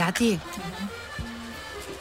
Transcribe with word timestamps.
Gati. 0.00 0.34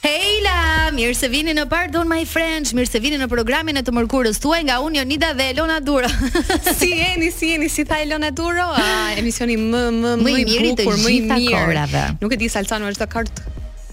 Hejla, 0.00 0.90
mirë 0.96 1.12
se 1.14 1.28
vini 1.28 1.52
në 1.52 1.66
Bar 1.68 1.90
My 2.08 2.22
Friends, 2.24 2.70
mirë 2.72 2.88
se 2.88 3.00
vini 3.04 3.18
në 3.20 3.26
programin 3.28 3.76
e 3.76 3.82
të 3.84 3.92
mërkurës 3.92 4.40
tuaj 4.40 4.62
nga 4.70 4.78
unë, 4.80 5.02
Nida 5.04 5.34
dhe 5.36 5.50
Elona 5.52 5.76
Duro. 5.84 6.08
si 6.78 6.88
jeni, 6.94 7.28
si 7.30 7.50
jeni, 7.52 7.68
si 7.68 7.84
tha 7.84 7.98
Elona 8.06 8.30
Duro? 8.32 8.64
a 8.80 8.86
emisioni 9.20 9.58
më 9.60 9.84
më 10.00 10.14
më 10.24 10.36
i 10.40 10.46
bukur, 10.70 10.96
më 11.04 11.12
i 11.12 11.22
mirë. 11.28 11.88
Nuk 12.24 12.32
e 12.32 12.40
di 12.40 12.48
sa 12.48 12.64
alcan 12.64 12.88
është 12.88 13.10
ka 13.12 13.26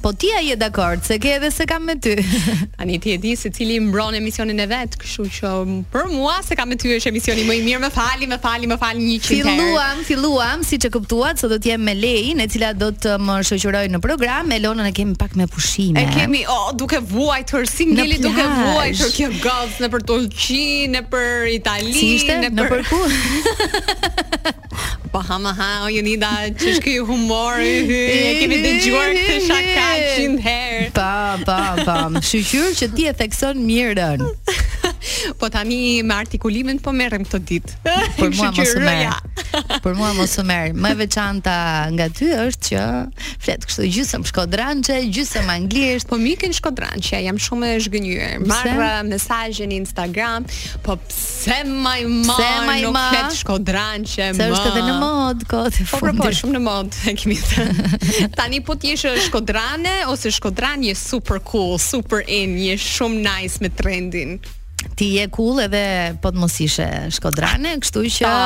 Po 0.01 0.11
ti 0.13 0.29
a 0.31 0.39
je 0.41 0.55
dakord 0.55 1.03
se 1.05 1.17
ke 1.19 1.31
edhe 1.35 1.51
se 1.51 1.65
kam 1.65 1.85
me 1.85 1.93
ty? 2.05 2.13
Ani 2.81 2.97
ti 2.99 3.13
e 3.13 3.17
di 3.17 3.35
se 3.35 3.49
cili 3.49 3.79
mbron 3.81 4.13
emisionin 4.19 4.59
e 4.61 4.65
vet, 4.69 4.97
kështu 5.01 5.25
që 5.37 5.51
për 5.93 6.03
mua 6.13 6.35
se 6.45 6.55
kam 6.59 6.69
me 6.69 6.77
ty 6.77 6.91
është 6.97 7.09
emisioni 7.11 7.45
më 7.47 7.55
i 7.57 7.63
mirë. 7.65 7.81
Më 7.87 7.89
fali, 7.95 8.29
më 8.29 8.37
fali, 8.43 8.69
më 8.71 8.77
fali 8.81 9.01
një 9.01 9.15
herë. 9.15 9.47
Filluam, 9.47 10.01
filluam, 10.09 10.63
siç 10.69 10.85
e 10.89 10.91
kuptuat, 10.93 11.41
sot 11.41 11.51
do 11.53 11.57
të 11.63 11.71
jem 11.73 11.85
me 11.89 11.95
Lein, 11.97 12.41
e 12.43 12.47
cila 12.53 12.73
do 12.77 12.91
të 13.05 13.15
më 13.23 13.37
shoqërojë 13.49 13.91
në 13.95 14.01
program. 14.03 14.51
Elonën 14.57 14.89
e 14.91 14.93
kemi 14.99 15.17
pak 15.17 15.33
me 15.39 15.47
pushime. 15.53 16.03
E 16.03 16.13
kemi, 16.13 16.43
oh, 16.53 16.69
duke 16.77 16.99
vuajtur 17.13 17.65
si 17.69 17.89
ngeli 17.89 18.19
duke 18.23 18.45
vuajtur 18.53 19.15
kjo 19.17 19.31
gaz 19.43 19.81
në 19.81 19.89
për 19.95 20.05
Turqi, 20.13 20.67
në 20.93 21.03
për 21.09 21.49
Itali, 21.57 21.93
si 21.97 22.13
ishte? 22.19 22.37
në 22.45 22.69
për 22.75 22.87
ku? 22.91 23.01
Po 25.11 25.19
ha 25.23 25.37
ma 25.41 25.53
ha, 25.55 25.69
o 25.87 25.89
jenida, 25.89 26.27
humor, 27.07 27.59
e 27.63 28.37
kemi 28.43 28.57
dëgjuar 28.65 29.13
këtë 29.15 29.39
shaka. 29.47 29.86
100 29.95 30.41
herë. 30.43 30.89
Pa, 30.95 31.11
pa, 31.47 31.59
pa. 31.87 31.97
Shqyr 32.23 32.73
që 32.79 32.89
ti 32.95 33.07
e 33.09 33.13
thekson 33.19 33.61
mirën. 33.67 34.23
Po 35.39 35.49
tani 35.49 36.03
me 36.03 36.15
artikulimin 36.15 36.79
po 36.81 36.91
merrem 36.93 37.23
këtë 37.25 37.41
ditë. 37.51 37.77
Për 38.17 38.31
mua 38.35 38.49
mos 38.53 38.73
e 38.77 38.83
merr. 38.83 39.45
Për 39.85 39.95
mua 39.97 40.09
mos 40.17 40.33
e 40.39 40.43
merr. 40.47 40.73
Më 40.77 40.91
e 40.93 40.97
veçanta 41.01 41.53
nga 41.95 42.07
ty 42.13 42.29
është 42.35 42.67
që 42.69 42.83
flet 43.45 43.67
kështu 43.69 43.87
gjysëm 43.93 44.25
shkodranqe, 44.29 44.99
gjysëm 45.13 45.49
anglisht. 45.53 46.07
Po 46.09 46.19
mi 46.21 46.33
ken 46.39 46.55
shkodranqe, 46.57 47.21
jam 47.25 47.39
shumë 47.41 47.71
e 47.75 47.79
zhgënjur. 47.85 48.47
Marr 48.49 48.73
uh, 48.75 48.97
mesazhin 49.07 49.73
Instagram, 49.77 50.47
po 50.85 50.97
pse 51.07 51.59
më 51.67 51.95
më 52.07 52.77
nuk 52.85 52.97
flet 52.97 53.37
shkodranqe 53.41 54.31
më. 54.33 54.39
Sa 54.39 54.49
është 54.55 54.73
edhe 54.73 54.85
në 54.89 54.97
mod, 55.03 55.47
kot. 55.51 55.81
Po 55.93 56.13
Po 56.17 56.31
shumë 56.33 56.55
në 56.57 56.61
mod, 56.63 56.95
e 57.09 57.13
kemi 57.19 57.35
thënë. 57.37 57.85
Tani 58.35 58.61
po 58.65 58.75
ti 58.79 58.95
je 58.95 59.11
uh, 59.13 59.21
shkodrane 59.27 59.99
ose 60.09 60.31
shkodranje 60.33 60.95
super 60.97 61.39
cool, 61.51 61.77
super 61.81 62.23
in, 62.27 62.57
je 62.63 62.77
shumë 62.81 63.21
nice 63.27 63.61
me 63.61 63.69
trendin 63.69 64.37
ti 64.97 65.05
je 65.13 65.29
cool 65.29 65.61
edhe 65.61 66.15
po 66.23 66.31
të 66.33 66.41
mos 66.41 66.55
ishe 66.65 66.87
shkodrane, 67.13 67.75
kështu 67.83 68.03
që 68.17 68.25
ta, 68.25 68.39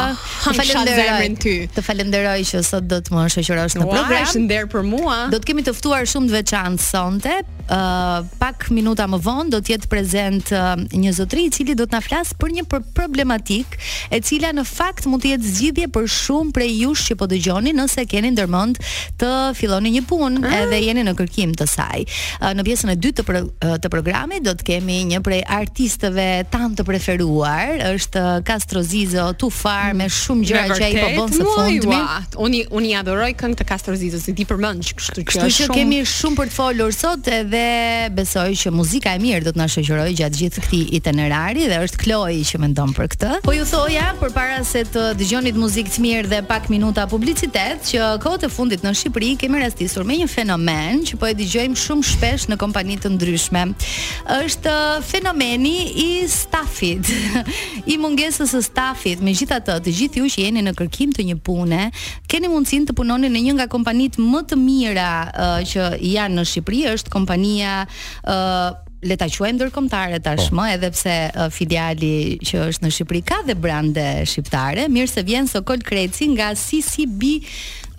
të 0.44 0.53
falenderoj. 0.59 1.58
Të 1.77 1.83
falenderoj 1.85 2.43
që 2.52 2.61
sot 2.67 2.89
do 2.91 2.99
të 2.99 3.16
më 3.16 3.23
shoqërosh 3.38 3.77
në 3.80 3.88
program. 3.88 4.27
Ishin 4.27 4.49
për 4.73 4.85
mua. 4.88 5.17
Do 5.31 5.39
të 5.39 5.49
kemi 5.53 5.63
të 5.66 5.73
ftuar 5.77 6.05
shumë 6.11 6.30
të 6.30 6.35
veçantë 6.35 6.83
sonte. 6.83 7.38
Uh, 7.71 8.25
pak 8.41 8.66
minuta 8.75 9.05
më 9.08 9.21
vonë 9.23 9.53
do 9.53 9.61
të 9.63 9.71
jetë 9.77 9.89
prezent 9.93 10.49
uh, 10.58 10.73
një 10.91 11.13
zotri 11.16 11.45
i 11.47 11.52
cili 11.55 11.71
do 11.80 11.85
të 11.88 11.95
na 11.95 12.02
flas 12.03 12.33
për 12.35 12.52
një 12.58 12.63
problematik 12.67 13.77
e 14.11 14.19
cila 14.27 14.49
në 14.58 14.65
fakt 14.67 15.05
mund 15.08 15.23
të 15.23 15.31
jetë 15.36 15.52
zgjidhje 15.53 15.88
për 15.95 16.09
shumë 16.17 16.52
prej 16.58 16.73
jush 16.81 17.05
që 17.11 17.15
po 17.21 17.30
dëgjoni 17.31 17.71
nëse 17.77 18.03
keni 18.11 18.33
ndërmend 18.36 18.81
të 19.21 19.31
filloni 19.55 19.93
një 19.95 20.02
punë 20.09 20.42
ah. 20.43 20.55
edhe 20.65 20.81
jeni 20.89 21.05
në 21.08 21.15
kërkim 21.21 21.53
të 21.61 21.70
saj. 21.77 22.03
Uh, 22.42 22.49
në 22.59 22.65
pjesën 22.67 22.92
e 22.92 22.97
dytë 23.05 23.21
të, 23.21 23.27
pro, 23.30 23.45
të 23.86 23.93
programit 23.93 24.43
do 24.49 24.58
të 24.59 24.67
kemi 24.73 24.99
një 25.14 25.23
prej 25.23 25.39
artistëve 25.61 26.27
tan 26.49 26.73
të 26.75 26.83
preferuar 26.87 27.81
është 27.91 28.21
uh, 28.21 28.29
Castro 28.45 28.81
Zizo 28.85 29.27
Too 29.39 29.52
Far 29.53 29.93
me 29.97 30.07
shumë 30.11 30.47
gjëra 30.49 30.77
që 30.77 30.85
ai 30.85 30.91
po 31.02 31.07
bën 31.15 31.35
së 31.35 31.47
fundmi. 31.47 31.99
Unë 32.45 32.61
unë 32.77 32.91
i 32.91 32.93
adhuroj 32.99 33.29
këngët 33.39 33.63
e 33.63 33.67
Castro 33.69 33.95
Zizo, 33.97 34.19
si 34.21 34.33
ti 34.37 34.45
përmend, 34.47 34.91
kështu 34.97 35.21
që. 35.21 35.25
Kështu 35.29 35.47
që 35.47 35.52
shumë... 35.67 35.77
kemi 35.79 35.99
shumë 36.09 36.39
për 36.39 36.52
të 36.52 36.55
folur 36.55 36.95
sot 36.95 37.27
edhe 37.33 37.63
besoj 38.17 38.47
që 38.63 38.73
muzika 38.75 39.13
e 39.17 39.21
mirë 39.23 39.45
do 39.49 39.53
të 39.55 39.61
na 39.61 39.67
shoqëroj 39.73 40.07
gjatë 40.19 40.41
gjithë 40.41 40.65
këtij 40.65 40.83
itinerari 40.99 41.67
dhe 41.71 41.81
është 41.87 42.02
Kloi 42.03 42.39
që 42.52 42.61
mendon 42.65 42.93
për 42.97 43.11
këtë. 43.15 43.31
Po 43.47 43.55
ju 43.55 43.67
thoja 43.71 44.11
përpara 44.19 44.61
se 44.67 44.83
të 44.91 45.05
dëgjoni 45.19 45.53
muzikë 45.58 45.95
të 45.97 46.05
mirë 46.05 46.31
dhe 46.35 46.41
pak 46.49 46.69
minuta 46.73 47.05
publicitet 47.11 47.85
që 47.91 48.13
kohët 48.23 48.47
e 48.47 48.52
fundit 48.52 48.85
në 48.85 48.93
Shqipëri 49.02 49.33
kemi 49.41 49.61
rastisur 49.63 50.05
me 50.08 50.19
një 50.21 50.29
fenomen 50.31 51.03
që 51.09 51.19
po 51.21 51.29
e 51.31 51.35
dëgjojmë 51.39 51.79
shumë 51.81 52.08
shpesh 52.13 52.47
në 52.52 52.58
kompani 52.61 52.97
të 53.02 53.11
ndryshme. 53.15 53.63
Është 54.41 54.71
uh, 54.71 55.05
fenomeni 55.08 55.73
i 56.02 56.09
stafit, 56.31 57.03
i 57.92 57.97
mungesës 58.02 58.53
së 58.55 58.61
stafit. 58.69 59.23
Megjithatë, 59.25 59.75
të 59.86 59.93
gjithë 59.99 60.21
ju 60.21 60.30
që 60.36 60.45
jeni 60.47 60.64
në 60.65 60.73
kërkim 60.80 61.14
të 61.15 61.25
një 61.31 61.36
pune, 61.45 61.81
keni 62.31 62.49
mundësinë 62.52 62.89
të 62.89 62.95
punoni 62.97 63.30
në 63.33 63.43
një 63.47 63.55
nga 63.59 63.67
kompanitë 63.71 64.23
më 64.23 64.43
të 64.52 64.59
mira 64.61 65.09
uh, 65.31 65.58
që 65.67 65.89
janë 66.02 66.39
në 66.39 66.47
Shqipëri, 66.52 66.81
është 66.95 67.14
kompania 67.14 67.75
uh, 67.86 68.71
le 69.02 69.17
ta 69.17 69.27
quajmë 69.33 69.58
ndërkombëtare 69.59 70.21
tashmë, 70.21 70.55
oh. 70.55 70.64
Po. 70.64 70.71
edhe 70.77 70.91
pse 70.95 71.15
uh, 71.36 71.47
filiali 71.53 72.14
që 72.45 72.65
është 72.70 72.86
në 72.87 72.93
Shqipëri 72.95 73.23
ka 73.31 73.41
dhe 73.49 73.58
brande 73.58 74.08
shqiptare, 74.31 74.87
mirë 74.93 75.11
se 75.11 75.25
vjen 75.27 75.49
Sokol 75.49 75.81
Kreci 75.86 76.30
nga 76.36 76.53
CCB 76.55 77.31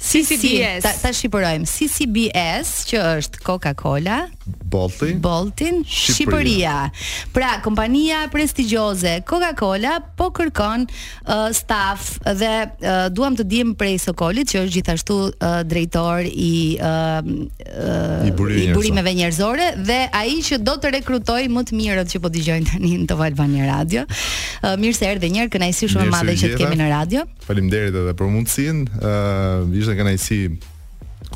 CCBS. 0.06 0.84
Ta, 0.84 0.92
ta 1.02 1.12
CCBS, 1.16 2.84
që 2.92 3.00
është 3.18 3.40
Coca-Cola, 3.42 4.20
Bolti. 4.46 5.14
Boltin, 5.18 5.82
Shqipëria. 5.86 6.90
Pra, 7.34 7.58
kompania 7.66 8.28
prestigjioze 8.32 9.24
Coca-Cola 9.26 9.98
po 10.18 10.30
kërkon 10.36 10.86
uh, 10.90 11.48
staf 11.56 12.18
dhe 12.26 12.52
uh, 12.66 13.08
duam 13.14 13.34
të 13.38 13.46
dijmë 13.52 13.74
prej 13.80 13.96
Sokolit, 14.04 14.52
që 14.52 14.62
është 14.66 14.74
gjithashtu 14.76 15.18
uh, 15.18 15.56
drejtor 15.66 16.30
i 16.30 16.78
uh, 16.78 18.22
i 18.26 18.32
burimeve 18.76 19.14
njerëzore 19.18 19.72
dhe 19.86 19.98
ai 20.16 20.36
që 20.46 20.60
do 20.62 20.76
të 20.82 20.92
rekrutojë 21.00 21.50
më 21.54 21.66
të 21.70 21.78
mirët 21.80 22.12
që 22.14 22.22
po 22.24 22.30
dëgjojnë 22.34 22.70
tani 22.72 22.94
në 23.02 23.10
Top 23.10 23.24
Albania 23.26 23.66
Radio. 23.72 24.04
Uh, 24.62 24.76
mirë 24.82 25.00
se 25.00 25.10
erdhe 25.10 25.30
një 25.32 25.46
herë, 25.46 25.54
kënaqësi 25.58 25.90
shumë 25.94 26.06
e 26.10 26.14
madhe 26.14 26.38
që 26.44 26.54
të 26.56 26.62
kemi 26.62 26.78
në 26.84 26.92
radio. 26.94 27.26
Faleminderit 27.50 27.96
edhe 27.98 28.16
për 28.22 28.32
mundësinë. 28.38 28.86
Ëh, 28.94 29.18
uh, 29.66 29.78
ishte 29.82 29.98
kënaqësi 30.00 30.42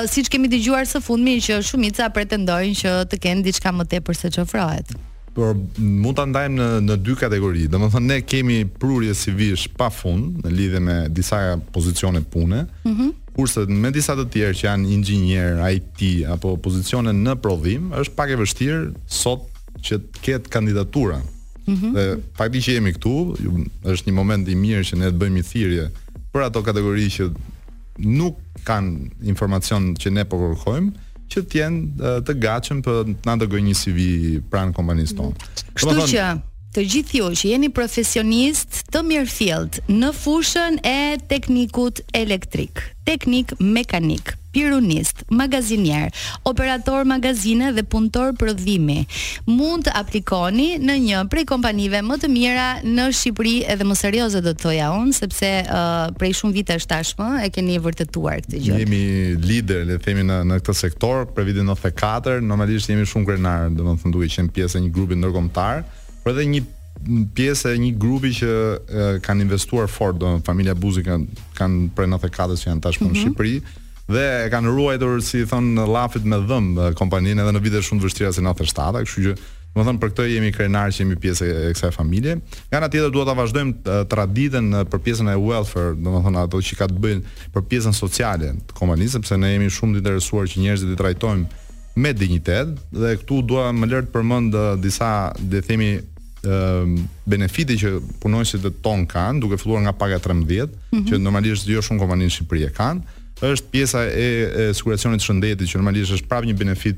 siç 0.09 0.31
kemi 0.33 0.51
dëgjuar 0.53 0.87
së 0.89 1.03
fundmi 1.05 1.39
që 1.45 1.61
shumica 1.67 2.09
pretendojnë 2.15 2.79
që 2.83 2.97
të 3.13 3.21
kenë 3.27 3.47
diçka 3.49 3.73
më 3.81 3.87
tepër 3.97 4.19
se 4.23 4.31
çfarë 4.37 4.67
por 5.39 5.55
mund 5.79 6.17
ta 6.19 6.25
ndajmë 6.27 6.57
në 6.59 6.67
në 6.83 6.95
dy 7.07 7.15
kategori. 7.21 7.69
Domethënë 7.71 8.09
ne 8.11 8.17
kemi 8.27 8.57
prurje 8.81 9.15
si 9.15 9.31
vish 9.37 9.69
pa 9.79 9.87
fund 9.95 10.41
në 10.43 10.51
lidhje 10.55 10.81
me 10.83 10.97
disa 11.15 11.57
pozicione 11.73 12.23
pune. 12.27 12.67
Mhm. 12.85 12.95
Mm 13.07 13.15
kurse 13.39 13.69
me 13.71 13.93
disa 13.95 14.17
të 14.19 14.25
tjerë 14.35 14.55
që 14.59 14.65
janë 14.67 14.89
inxhinier, 14.97 15.61
IT 15.77 16.01
apo 16.27 16.57
pozicione 16.59 17.13
në 17.15 17.37
prodhim, 17.39 17.93
është 17.95 18.17
pak 18.19 18.33
e 18.35 18.39
vështirë 18.41 18.79
sot 19.15 19.45
që 19.79 20.01
të 20.09 20.23
ketë 20.25 20.51
kandidatura. 20.51 21.21
Mhm. 21.71 21.93
dhe 21.95 22.05
fakti 22.35 22.59
që 22.65 22.73
jemi 22.75 22.95
këtu 22.97 23.13
është 23.93 24.09
një 24.09 24.15
moment 24.17 24.49
i 24.51 24.57
mirë 24.59 24.83
që 24.89 24.99
ne 24.99 25.11
të 25.13 25.19
bëjmë 25.23 25.37
një 25.39 25.45
thirrje 25.53 25.85
për 26.33 26.45
ato 26.49 26.63
kategori 26.67 27.07
që 27.17 27.25
nuk 28.19 28.37
kanë 28.67 29.31
informacion 29.31 29.95
që 29.95 30.11
ne 30.11 30.25
po 30.25 30.37
kërkojmë. 30.43 30.91
Mm 30.91 30.97
që 31.33 31.43
të 31.53 31.59
jenë 31.61 32.13
të 32.29 32.37
gatshëm 32.45 32.81
për 32.87 33.01
të 33.09 33.17
na 33.29 33.37
dërgojë 33.43 33.67
një 33.69 33.77
CV 33.83 34.05
pranë 34.55 34.77
kompanisë 34.81 35.19
tonë. 35.21 35.51
Kështu 35.77 35.99
që 36.15 36.29
të 36.79 36.85
gjithë 36.87 37.17
ju 37.19 37.29
që 37.35 37.49
jeni 37.51 37.69
profesionist 37.75 38.83
të 38.95 39.01
mirëfillt 39.03 39.81
në 39.91 40.11
fushën 40.15 40.77
e 40.87 41.01
teknikut 41.27 41.99
elektrik, 42.15 42.79
teknik 43.09 43.51
mekanik, 43.59 44.31
pirunist, 44.55 45.25
magazinier, 45.41 46.13
operator 46.47 47.03
magazine 47.09 47.73
dhe 47.75 47.83
punëtor 47.83 48.31
prodhimi, 48.39 49.01
mund 49.51 49.89
të 49.89 49.97
aplikoni 50.03 50.69
në 50.79 50.99
një 51.09 51.25
prej 51.35 51.49
kompanive 51.51 52.05
më 52.07 52.21
të 52.23 52.31
mira 52.37 52.69
në 52.87 53.09
Shqipëri 53.11 53.57
edhe 53.75 53.89
më 53.89 53.99
serioze 54.05 54.45
do 54.47 54.55
të 54.55 54.63
thoja 54.69 54.93
unë, 55.01 55.19
sepse 55.19 55.51
uh, 55.67 55.99
prej 56.23 56.37
shumë 56.45 56.61
vite 56.61 56.79
tashmë 56.87 57.33
e 57.43 57.51
keni 57.59 57.81
vërtetuar 57.83 58.45
këtë 58.47 58.59
gjë. 58.69 58.79
Jemi 58.85 59.03
lider, 59.51 59.83
le 59.83 59.99
të 59.99 60.13
themi 60.13 60.29
në 60.31 60.45
në 60.53 60.63
këtë 60.63 60.79
sektor 60.87 61.27
për 61.35 61.51
vitin 61.51 61.75
94, 61.75 62.39
normalisht 62.47 62.95
jemi 62.95 63.09
shumë 63.11 63.33
krenar, 63.35 63.67
domethënë 63.75 64.15
të 64.23 64.35
qenë 64.39 64.59
pjesë 64.61 64.87
një 64.87 64.95
grupi 64.99 65.19
ndërkombëtar. 65.19 65.83
Ëh, 65.83 65.98
por 66.29 66.37
edhe 66.37 66.45
një 66.53 66.61
pjesë 67.37 67.71
e 67.77 67.83
një 67.83 67.93
grupi 68.01 68.33
që 68.41 68.49
e, 68.53 69.11
kanë 69.25 69.45
investuar 69.47 69.89
fort, 69.89 70.19
do 70.21 70.35
familja 70.47 70.75
Buzi 70.77 71.05
kanë 71.07 71.45
kanë 71.57 71.87
prej 71.97 72.11
94 72.11 72.59
që 72.59 72.69
janë 72.69 72.83
tashmë 72.85 73.07
në 73.07 73.11
mm 73.11 73.15
-hmm. 73.15 73.29
Shqipëri 73.29 73.61
dhe 74.17 74.25
e 74.47 74.49
kanë 74.53 74.73
ruajtur 74.75 75.23
si 75.25 75.41
thon 75.47 75.71
llafit 75.93 76.25
me 76.29 76.37
dhëm 76.51 76.67
kompaninë 77.01 77.41
edhe 77.45 77.53
në 77.57 77.63
vite 77.65 77.81
shumë 77.87 78.01
të 78.03 78.07
vështira 78.11 78.33
si 78.37 78.43
97-a, 78.45 79.03
kështu 79.09 79.25
që 79.29 79.37
Më 79.77 79.85
thëmë 79.85 80.01
për 80.03 80.09
këtë 80.11 80.25
jemi 80.33 80.51
krenarë 80.57 80.91
që 80.95 81.01
jemi 81.03 81.17
pjesë 81.23 81.45
e 81.69 81.73
kësaj 81.77 81.93
familje 81.93 82.33
Nga 82.73 82.79
në 82.81 82.89
tjetër 82.91 83.11
duhet 83.15 83.29
të 83.29 83.35
vazhdojmë 83.41 83.73
traditën 84.13 84.67
për 84.91 84.99
pjesën 85.05 85.29
e 85.35 85.43
welfare 85.49 85.93
Dhe 86.03 86.09
më 86.15 86.21
thëmë 86.25 86.39
ato 86.43 86.57
që 86.67 86.79
ka 86.81 86.87
të 86.89 86.99
bëjnë 87.05 87.23
për 87.55 87.63
pjesën 87.71 87.93
sociale 88.01 88.49
të 88.67 88.73
komanisë 88.81 89.21
Pse 89.23 89.37
ne 89.37 89.51
jemi 89.53 89.69
shumë 89.71 89.93
të 89.95 89.99
interesuar 90.03 90.49
që 90.51 90.61
njerëzit 90.65 90.89
të 90.91 90.97
trajtojmë 90.99 91.45
me 92.03 92.13
dignitet 92.21 92.69
Dhe 93.03 93.11
këtu 93.21 93.43
duhet 93.49 93.75
më 93.81 93.85
lërë 93.91 94.09
të 94.55 94.65
disa 94.87 95.11
dhe 95.51 95.61
themi 95.69 95.91
Ehm, 96.47 96.95
benefiti 97.27 97.75
që 97.81 97.89
punonjësit 98.23 98.63
të 98.63 98.71
ton 98.87 99.03
kanë, 99.11 99.41
duke 99.43 99.57
filluar 99.59 99.83
nga 99.83 99.93
paga 99.99 100.21
13, 100.23 100.71
mm 100.71 100.71
-hmm. 100.91 101.07
që 101.09 101.19
normalisht 101.19 101.67
jo 101.67 101.83
shumë 101.83 101.99
kompani 101.99 102.29
në 102.29 102.35
Shqipëri 102.37 102.63
e 102.67 102.71
kanë, 102.77 103.01
është 103.43 103.67
pjesa 103.71 104.05
e, 104.07 104.27
e 104.63 104.75
siguracionit 104.75 105.21
shëndetit 105.23 105.67
që 105.67 105.77
normalisht 105.83 106.13
është 106.15 106.29
prapë 106.31 106.47
një 106.47 106.55
benefit 106.57 106.97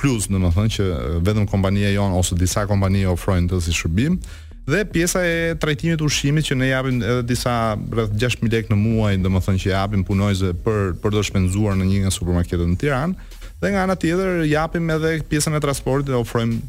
plus, 0.00 0.24
në 0.30 0.38
më 0.40 0.50
thënë 0.54 0.72
që 0.76 0.84
vetëm 1.20 1.46
kompania 1.48 1.90
jonë 1.92 2.16
ose 2.16 2.34
disa 2.34 2.64
kompani 2.66 3.04
ofrojnë 3.12 3.48
të 3.50 3.60
si 3.60 3.72
shërbim, 3.76 4.18
dhe 4.66 4.84
pjesa 4.92 5.20
e 5.20 5.54
trajtimit 5.60 6.00
ushqimit 6.00 6.44
që 6.48 6.54
ne 6.56 6.66
japim 6.68 7.02
edhe 7.02 7.22
disa 7.22 7.76
rreth 7.92 8.16
6000 8.16 8.50
lekë 8.52 8.72
në 8.72 8.76
muaj, 8.76 9.16
domethënë 9.20 9.60
që 9.62 9.68
japim 9.70 10.04
punojësve 10.04 10.54
për 10.64 10.94
për 11.02 11.10
të 11.12 11.24
shpenzuar 11.28 11.76
në 11.76 11.84
një 11.84 12.00
nga 12.02 12.10
supermarketet 12.10 12.68
në 12.68 12.76
Tiranë. 12.80 13.14
Dhe 13.60 13.68
nga 13.70 13.82
ana 13.84 13.94
tjetër 13.96 14.46
japim 14.48 14.90
edhe 14.90 15.20
pjesën 15.30 15.54
e 15.56 15.60
transportit 15.60 16.08
dhe 16.08 16.16
ofrojmë 16.24 16.60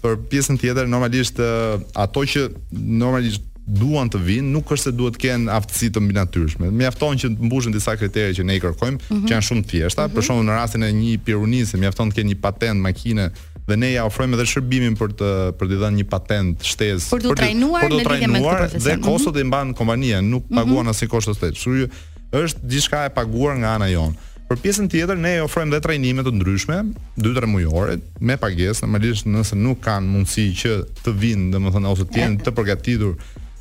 për 0.01 0.17
pjesën 0.33 0.61
tjetër 0.63 0.89
normalisht 0.89 1.43
ato 1.45 2.25
që 2.33 2.47
normalisht 2.73 3.53
duan 3.67 4.07
të 4.07 4.21
vinë, 4.23 4.53
nuk 4.55 4.71
është 4.71 4.89
se 4.89 4.95
duhet 4.95 5.17
të 5.17 5.23
kenë 5.25 5.51
aftësi 5.57 5.89
të 5.91 6.01
mbinatyrshme. 6.05 6.69
Mjafton 6.71 7.19
që 7.19 7.31
të 7.35 7.49
mbushin 7.49 7.75
disa 7.75 7.97
kritere 7.99 8.35
që 8.39 8.45
ne 8.47 8.57
i 8.57 8.63
kërkojmë, 8.63 8.97
mm 8.97 9.03
-hmm. 9.03 9.21
që 9.21 9.23
mhm. 9.23 9.33
janë 9.33 9.47
shumë 9.49 9.63
të 9.65 9.71
thjeshta. 9.73 10.05
Mm 10.07 10.11
-hmm. 10.11 10.17
Për 10.21 10.27
shembull, 10.29 10.47
në 10.51 10.57
rastin 10.61 10.83
e 10.87 10.91
një 10.95 11.17
pirunisë, 11.27 11.79
mjafton 11.83 12.11
të 12.13 12.17
kenë 12.21 12.31
një 12.31 12.41
patent 12.47 12.81
makine 12.81 13.31
dhe 13.67 13.77
ne 13.77 13.89
ja 13.93 14.05
ofrojmë 14.07 14.37
edhe 14.39 14.47
shërbimin 14.53 14.95
për 15.01 15.09
të 15.19 15.29
për 15.59 15.67
të 15.69 15.77
dhënë 15.83 15.97
një 16.01 16.05
patent 16.07 16.63
shtesë 16.63 17.09
për, 17.11 17.19
për 17.19 17.23
të 17.23 17.35
trajnuar 17.37 17.83
në 17.83 17.89
për 17.89 17.93
të 17.93 18.05
trajnuar 18.05 18.61
dhe 18.71 18.93
mhm. 18.95 19.03
kostot 19.03 19.37
i 19.37 19.45
mban 19.45 19.75
kompania, 19.75 20.21
nuk 20.23 20.45
mhm. 20.47 20.55
paguan 20.57 20.87
mm 20.87 20.87
-hmm. 20.87 20.91
asnjë 20.95 21.09
kosto 21.09 21.35
shtetësh. 21.35 21.67
Kështu 21.67 21.89
është 22.37 22.67
diçka 22.71 23.05
e 23.05 23.11
paguar 23.11 23.57
nga 23.59 23.75
ana 23.75 23.89
jonë. 23.91 24.15
Për 24.49 24.57
pjesën 24.63 24.89
tjetër 24.91 25.17
ne 25.19 25.43
ofrojmë 25.43 25.71
dhe 25.75 25.81
trajnime 25.81 26.23
të 26.23 26.31
ndryshme, 26.33 26.95
2-3 27.19 27.47
mujore 27.47 27.99
me 28.21 28.37
pagesë, 28.37 28.83
normalisht 28.87 29.27
nëse 29.27 29.57
nuk 29.59 29.81
kanë 29.83 30.07
mundësi 30.07 30.55
që 30.55 30.71
të 31.05 31.11
vinë, 31.23 31.51
domethënë 31.53 31.87
ose 31.91 32.03
të 32.07 32.19
jenë 32.19 32.39
të 32.47 32.51
përgatitur 32.55 33.15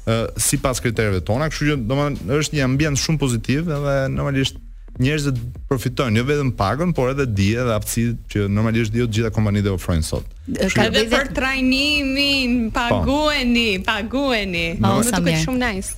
uh, 0.08 0.28
sipas 0.40 0.82
kriterëve 0.84 1.24
tona, 1.28 1.50
kështu 1.52 1.72
që 1.72 1.78
domethënë 1.90 2.40
është 2.44 2.60
një 2.60 2.66
ambient 2.70 3.02
shumë 3.02 3.22
pozitiv 3.22 3.72
edhe 3.76 3.98
normalisht 4.14 4.62
njerëzit 4.96 5.40
përfitojnë 5.68 6.22
jo 6.22 6.24
vetëm 6.24 6.54
pagën, 6.56 6.94
por 6.96 7.10
edhe 7.12 7.26
dije 7.36 7.66
dhe 7.68 7.74
aftësitë 7.76 8.30
që 8.32 8.46
normalisht 8.48 8.94
dio 8.96 9.04
të 9.10 9.16
gjitha 9.18 9.32
kompanitë 9.36 9.74
ofrojnë 9.74 10.06
sot. 10.08 10.30
Ka 10.72 10.86
edhe 10.88 11.02
për 11.12 11.34
trajnimin, 11.36 12.54
pagueni, 12.72 13.66
pa. 13.84 13.98
pagueni. 14.06 14.62
Pa, 14.80 14.94
Ëh, 14.94 15.10
është 15.10 15.34
shumë 15.44 15.60
nice. 15.66 15.92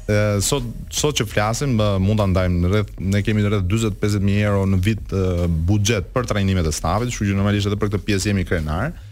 sot 0.48 0.66
sot 0.98 1.22
që 1.22 1.28
flasim 1.30 1.76
uh, 1.78 2.00
mund 2.02 2.24
ta 2.24 2.26
ndajmë 2.32 2.72
rreth 2.74 2.96
ne 2.98 3.22
kemi 3.22 3.46
në 3.46 3.54
rreth 3.54 3.68
40-50000 3.70 4.48
euro 4.48 4.66
në 4.74 4.82
vit 4.88 5.14
uh, 5.14 5.46
buxhet 5.70 6.10
për 6.16 6.32
trajnimet 6.34 6.66
e 6.66 6.74
stafit, 6.74 7.14
kështu 7.14 7.30
që 7.30 7.38
normalisht 7.38 7.70
edhe 7.70 7.78
për 7.78 7.94
këtë 7.94 8.06
pjesë 8.10 8.32
jemi 8.32 8.48
krenar. 8.50 8.90
uh, 8.96 9.06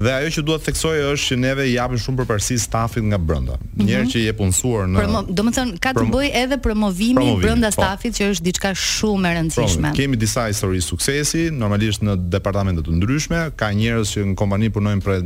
Dhe 0.00 0.10
ajo 0.16 0.30
që 0.32 0.42
duhet 0.48 0.62
theksoj 0.64 0.94
është 1.10 1.26
që 1.28 1.36
neve 1.40 1.66
japim 1.68 1.98
shumë 2.00 2.22
përparësi 2.22 2.54
stafit 2.62 3.04
nga 3.04 3.18
brenda. 3.20 3.58
Njëherë 3.76 3.76
mm 3.76 4.06
-hmm. 4.06 4.12
që 4.14 4.22
je 4.22 4.32
punësuar 4.38 4.86
në 4.92 5.02
Promo, 5.02 5.22
do 5.28 5.42
të 5.56 5.64
ka 5.86 5.92
të 5.98 6.04
bëj 6.14 6.28
edhe 6.42 6.56
promovimi, 6.58 7.14
promovimi 7.14 7.42
brenda 7.42 7.68
po. 7.68 7.76
stafit 7.82 8.12
që 8.18 8.30
është 8.32 8.44
diçka 8.48 8.70
shumë 8.74 9.28
e 9.30 9.34
rëndësishme. 9.36 9.74
Promovimi. 9.80 9.96
Kemi 9.96 10.16
disa 10.16 10.46
histori 10.48 10.80
suksesi, 10.80 11.50
normalisht 11.50 12.00
në 12.02 12.16
departamente 12.28 12.80
të 12.82 12.96
ndryshme, 12.96 13.40
ka 13.56 13.68
njerëz 13.76 14.08
që 14.14 14.24
në 14.32 14.34
kompani 14.40 14.70
punojnë 14.70 15.04
për 15.04 15.18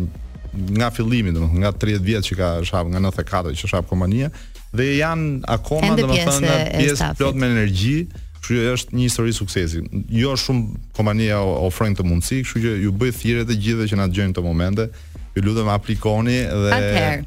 nga 0.75 0.91
fillimi, 0.91 1.31
domethënë 1.33 1.59
nga 1.63 1.71
30 1.73 2.03
vjet 2.09 2.25
që 2.29 2.35
ka 2.41 2.49
shap 2.67 2.87
nga 2.91 2.99
94 2.99 3.55
që 3.63 3.71
shap 3.71 3.87
kompania 3.89 4.29
dhe 4.73 4.85
janë 4.99 5.43
akoma 5.47 5.95
domethënë 5.97 6.53
pjesë 6.79 7.15
plot 7.19 7.35
me 7.35 7.47
energji, 7.47 8.07
Kështu 8.45 8.59
që 8.61 8.73
është 8.77 8.93
një 8.99 9.05
histori 9.09 9.33
suksesi. 9.33 9.79
Jo 10.21 10.35
shumë 10.37 10.81
kompania 10.99 11.39
ofron 11.41 11.95
këtë 11.97 12.05
mundësi, 12.11 12.43
kështu 12.45 12.61
që 12.61 12.73
ju 12.83 12.91
bëj 13.01 13.13
thirrje 13.23 13.47
të 13.49 13.57
gjithëve 13.57 13.87
që 13.89 13.97
na 14.03 14.09
dëgjojnë 14.11 14.35
këto 14.35 14.45
momente. 14.45 14.85
Ju 15.33 15.47
lutem 15.47 15.71
aplikoni 15.73 16.37
dhe 16.53 16.75
Atëherë. 16.77 17.23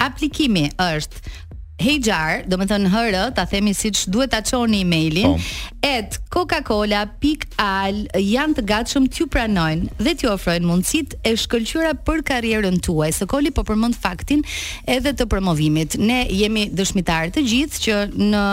Aplikimi 0.00 0.62
është 0.80 1.36
HR, 1.80 2.44
do 2.44 2.58
më 2.60 2.66
thënë 2.68 2.90
hërë, 2.92 3.20
ta 3.38 3.46
themi 3.48 3.72
si 3.76 3.88
që 3.96 4.10
duhet 4.12 4.30
ta 4.34 4.40
qoni 4.44 4.82
e-mailin, 4.84 5.30
oh. 5.32 5.40
Po. 5.40 5.76
et 5.88 6.18
Coca-Cola.al 6.30 8.00
janë 8.20 8.56
të 8.58 8.64
gatshëm 8.68 9.06
t'ju 9.08 9.26
pranojnë 9.32 9.88
dhe 10.04 10.12
t'ju 10.20 10.28
ofrojnë 10.34 10.68
mundësit 10.68 11.16
e 11.26 11.32
shkëllqyra 11.40 11.94
për 12.06 12.20
karierën 12.30 12.76
tuaj, 12.84 13.10
së 13.16 13.28
koli 13.32 13.52
po 13.56 13.64
përmënd 13.68 13.96
faktin 13.96 14.44
edhe 14.92 15.14
të 15.16 15.26
promovimit. 15.32 15.96
Ne 15.96 16.20
jemi 16.36 16.66
dëshmitarë 16.76 17.32
të 17.38 17.46
gjithë 17.48 17.82
që 17.86 18.00
në 18.28 18.44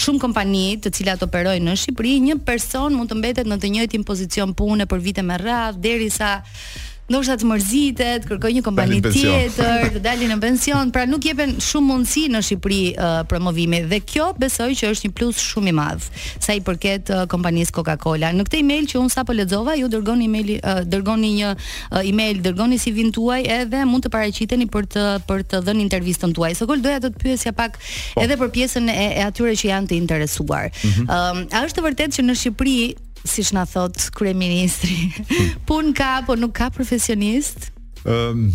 shumë 0.00 0.24
kompani 0.24 0.64
të 0.84 0.94
cilat 0.96 1.26
operojnë 1.28 1.68
në 1.68 1.76
Shqipëri, 1.84 2.16
një 2.30 2.40
person 2.48 2.96
mund 2.96 3.12
të 3.12 3.20
mbetet 3.20 3.52
në 3.52 3.60
të 3.62 3.74
njëjtin 3.76 4.08
pozicion 4.08 4.56
pune 4.56 4.88
për 4.88 5.04
vite 5.10 5.26
me 5.26 5.36
radhë, 5.44 5.78
derisa 5.84 6.22
sa 6.40 6.90
ndoshta 7.08 7.34
të 7.36 7.46
mërzitet, 7.48 8.24
kërkoj 8.28 8.50
një 8.58 8.60
kompani 8.64 8.98
tjetër, 9.04 9.90
të 9.96 10.00
dalin 10.06 10.30
në 10.32 10.38
pension, 10.40 10.88
pra 10.94 11.02
nuk 11.08 11.26
jepen 11.28 11.50
shumë 11.62 11.88
mundësi 11.90 12.22
në 12.32 12.40
Shqipëri 12.46 12.78
uh, 12.94 13.16
promovimi 13.28 13.82
dhe 13.90 13.98
kjo 14.08 14.30
besoj 14.40 14.70
që 14.80 14.92
është 14.94 15.10
një 15.10 15.16
plus 15.18 15.42
shumë 15.50 15.72
i 15.74 15.76
madh 15.76 16.06
sa 16.44 16.56
i 16.56 16.62
përket 16.64 17.12
uh, 17.12 17.24
kompanisë 17.28 17.74
Coca-Cola. 17.76 18.30
Në 18.32 18.46
këtë 18.48 18.60
email 18.62 18.88
që 18.88 19.02
un 19.02 19.12
sapo 19.12 19.36
lexova, 19.36 19.76
ju 19.76 19.90
dërgoni 19.92 20.30
email, 20.30 20.54
uh, 20.64 20.80
dërgoni 20.88 21.34
një 21.42 21.52
uh, 21.58 22.00
email, 22.08 22.40
dërgoni 22.46 22.80
CV-n 22.80 23.12
tuaj 23.18 23.42
edhe 23.60 23.84
mund 23.90 24.06
të 24.08 24.14
paraqiteni 24.16 24.70
për 24.72 24.88
të 24.96 25.06
për 25.28 25.44
të 25.52 25.60
dhënë 25.68 25.84
intervistën 25.84 26.32
tuaj. 26.36 26.54
Sokol 26.64 26.80
doja 26.84 27.02
të 27.04 27.12
të 27.18 27.26
pyesja 27.26 27.52
pak 27.56 27.76
po. 27.84 28.24
edhe 28.24 28.40
për 28.40 28.52
pjesën 28.56 28.88
e, 28.92 29.00
e 29.20 29.24
atyre 29.28 29.52
që 29.56 29.74
janë 29.74 29.92
të 29.92 30.00
interesuar. 30.00 30.72
Mm 30.80 30.94
-hmm. 31.06 31.42
uh, 31.52 31.58
a 31.60 31.66
është 31.68 31.84
vërtet 31.84 32.10
që 32.16 32.26
në 32.30 32.34
Shqipëri 32.40 32.78
si 33.24 33.42
shna 33.42 33.64
thot 33.66 33.96
kreministri, 34.12 35.10
hmm. 35.16 35.60
pun 35.64 35.92
ka, 35.96 36.22
po 36.28 36.36
nuk 36.36 36.52
ka 36.52 36.68
profesionist? 36.70 37.70
Um, 38.04 38.50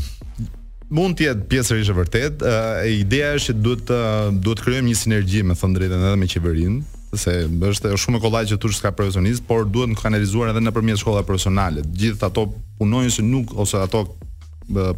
mund 0.94 1.18
të 1.18 1.28
jetë 1.32 1.48
pjesërisht 1.52 1.90
e 1.94 1.98
vërtet. 1.98 2.46
e 2.46 2.54
uh, 2.54 2.94
ideja 3.02 3.34
është 3.40 3.54
që 3.56 3.64
duhet 3.66 3.94
uh, 3.94 4.30
duhet 4.46 4.62
të 4.62 4.66
krijojmë 4.68 4.90
një 4.92 5.00
sinergji 5.02 5.44
me 5.44 5.58
thënë 5.58 5.78
drejtën 5.78 6.06
edhe 6.06 6.16
me 6.22 6.30
qeverinë, 6.36 6.82
se 7.18 7.34
është 7.74 7.96
shumë 7.98 8.20
e 8.20 8.24
kollaj 8.28 8.44
që 8.54 8.60
tush 8.62 8.78
s'ka 8.78 8.94
profesionist, 8.94 9.44
por 9.50 9.66
duhet 9.66 9.96
të 9.98 10.04
kanalizuar 10.06 10.54
edhe 10.54 10.64
nëpërmjet 10.68 11.02
shkollave 11.02 11.26
profesionale. 11.26 11.84
Gjithë 11.90 12.30
ato 12.30 12.46
punojnë 12.80 13.16
se 13.18 13.26
nuk 13.26 13.56
ose 13.58 13.82
ato 13.82 14.06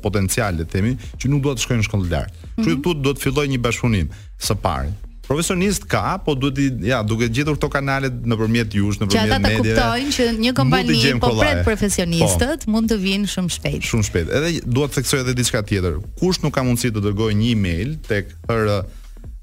potencialet 0.03 0.67
themi 0.67 0.97
që 1.15 1.31
nuk 1.31 1.45
duhet 1.45 1.61
të 1.61 1.63
shkojnë 1.63 1.81
në 1.81 1.87
shkollë 1.87 2.11
lart. 2.11 2.33
Mhm. 2.35 2.65
Kështu 2.67 2.75
mm 2.75 2.81
-hmm. 2.83 2.97
që 2.97 3.01
duhet 3.07 3.17
të 3.17 3.23
filloj 3.23 3.45
një 3.53 3.59
bashkëpunim 3.69 4.07
së 4.47 4.55
pari 4.61 4.91
profesionist 5.31 5.85
ka, 5.87 6.17
po 6.23 6.35
duhet 6.35 6.57
i 6.59 6.69
ja, 6.91 6.99
duhet 7.07 7.31
gjetur 7.35 7.55
këto 7.55 7.69
kanale 7.71 8.09
nëpërmjet 8.11 8.75
jush, 8.75 8.99
nëpërmjet 8.99 9.45
medias. 9.45 9.51
Ja, 9.53 9.57
ata 9.57 9.59
kuptojnë 9.63 10.15
që 10.17 10.25
një 10.43 10.53
kompani 10.57 10.97
po 11.23 11.33
pret 11.39 11.61
profesionistët, 11.67 12.65
po, 12.67 12.73
mund 12.75 12.91
të 12.91 12.97
vinë 13.03 13.29
shumë 13.31 13.53
shpejt. 13.55 13.85
Shumë 13.87 14.09
shpejt. 14.09 14.33
Edhe 14.39 14.53
dua 14.65 14.89
të 14.91 14.97
theksoj 14.99 15.21
edhe 15.23 15.35
diçka 15.37 15.61
tjetër. 15.69 16.01
Kush 16.19 16.41
nuk 16.43 16.55
ka 16.57 16.65
mundësi 16.67 16.91
të 16.95 17.03
dërgojë 17.07 17.37
një 17.39 17.53
email 17.53 17.95
tek 18.09 18.33
her 18.49 18.75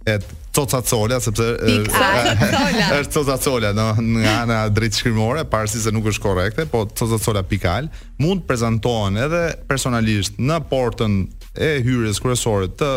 et 0.08 0.24
Coca 0.58 0.80
Cola 0.82 1.18
sepse 1.22 1.44
është 1.62 3.12
Coca 3.14 3.36
Cola 3.44 3.68
do 3.76 3.88
në 4.02 4.22
anë 4.32 4.56
drejt 4.74 4.98
shkrimore 4.98 5.44
parësi 5.52 5.78
se 5.84 5.92
nuk 5.94 6.08
është 6.10 6.24
korrekte 6.24 6.64
po 6.72 6.80
Coca 6.88 7.18
Cola 7.22 7.44
pikal 7.46 7.86
mund 8.18 8.42
prezantohen 8.48 9.20
edhe 9.22 9.42
personalisht 9.70 10.40
në 10.42 10.56
portën 10.72 11.20
e 11.60 11.70
hyrjes 11.84 12.18
kryesore 12.24 12.68
të 12.78 12.88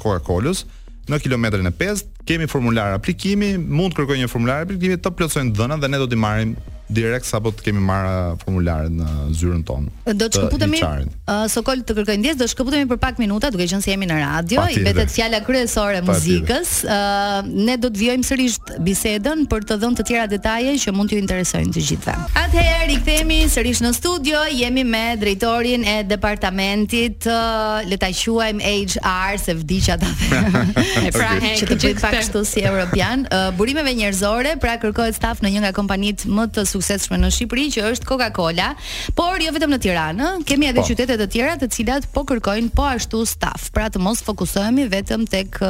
Coca-Colës 0.00 0.64
uh, 0.64 0.73
në 1.12 1.18
kilometrin 1.20 1.68
e 1.68 1.72
5 1.80 2.04
kemi 2.28 2.46
formular 2.48 2.94
aplikimi, 2.96 3.52
mund 3.60 3.92
të 3.92 4.00
kërkojë 4.02 4.22
një 4.24 4.30
formular 4.32 4.64
aplikimi, 4.64 5.00
të 5.04 5.12
plotësojnë 5.18 5.52
dhënat 5.58 5.82
dhe 5.84 5.90
ne 5.92 6.00
do 6.04 6.08
t'i 6.08 6.20
marrim 6.22 6.54
direkt 6.90 7.24
sapo 7.28 7.50
të 7.54 7.64
kemi 7.68 7.80
marrë 7.84 8.36
formularin 8.44 8.98
në 9.00 9.10
zyrën 9.38 9.62
tonë. 9.66 10.12
Do 10.20 10.26
të 10.28 10.36
shkëputemi. 10.38 10.80
Ë 10.80 11.06
uh, 11.06 11.44
Sokol 11.50 11.80
të 11.86 11.94
kërkoj 11.96 12.16
ndjes, 12.20 12.36
do 12.40 12.44
të 12.48 12.52
shkëputemi 12.52 12.88
për 12.92 12.98
pak 13.00 13.20
minuta, 13.22 13.48
duke 13.54 13.66
qenë 13.70 13.84
se 13.84 13.92
jemi 13.94 14.08
në 14.10 14.18
radio, 14.20 14.64
i 14.74 14.82
betet 14.84 15.12
fjala 15.14 15.40
kryesore 15.46 16.02
muzikës. 16.04 16.74
Ë 16.84 16.96
uh, 16.96 17.48
ne 17.64 17.76
do 17.80 17.88
të 17.88 18.02
vijojmë 18.02 18.28
sërish 18.28 18.58
bisedën 18.84 19.46
për 19.50 19.66
të 19.70 19.78
dhënë 19.82 19.98
të 20.02 20.06
tjera 20.10 20.26
detaje 20.30 20.74
që 20.84 20.94
mund 20.96 21.12
t'ju 21.12 21.22
interesojnë 21.22 21.74
të 21.74 21.86
gjithëve. 21.90 22.26
Atëherë 22.42 22.92
i 22.92 23.00
kthehemi 23.00 23.40
sërish 23.54 23.80
në 23.84 23.94
studio, 23.96 24.44
jemi 24.52 24.84
me 24.88 25.02
drejtorin 25.20 25.86
e 25.88 25.96
departamentit, 26.08 27.30
uh, 27.32 27.80
le 27.88 27.98
ta 28.00 28.12
quajmë 28.20 28.70
HR 28.90 29.38
se 29.40 29.54
vdiq 29.54 29.88
ata. 29.96 30.02
them. 30.04 30.70
pra, 31.14 31.30
që 31.54 31.66
të 31.68 31.76
bëj 31.84 31.94
pak 32.00 32.14
kështu 32.18 32.40
si 32.46 32.60
europian, 32.66 33.22
burimeve 33.56 33.92
njerëzore, 33.94 34.56
pra 34.60 34.74
kërkohet 34.82 35.14
staf 35.14 35.40
në 35.44 35.50
një 35.54 35.60
nga 35.64 35.70
kompanitë 35.76 36.28
më 36.34 36.48
të 36.54 36.64
suksesshme 36.76 37.18
në 37.22 37.28
Shqipëri 37.34 37.66
që 37.76 37.84
është 37.92 38.08
Coca-Cola, 38.08 38.70
por 39.18 39.42
jo 39.44 39.52
vetëm 39.54 39.74
në 39.74 39.78
Tiranë, 39.84 40.30
kemi 40.48 40.68
edhe 40.70 40.80
po. 40.82 40.86
qytete 40.90 41.16
të 41.20 41.28
tjera 41.34 41.54
të 41.60 41.68
cilat 41.74 42.08
po 42.14 42.24
kërkojnë 42.28 42.72
po 42.76 42.86
ashtu 42.94 43.22
staf, 43.30 43.68
pra 43.74 43.86
të 43.94 44.02
mos 44.04 44.22
fokusohemi 44.26 44.88
vetëm 44.92 45.26
tek 45.30 45.60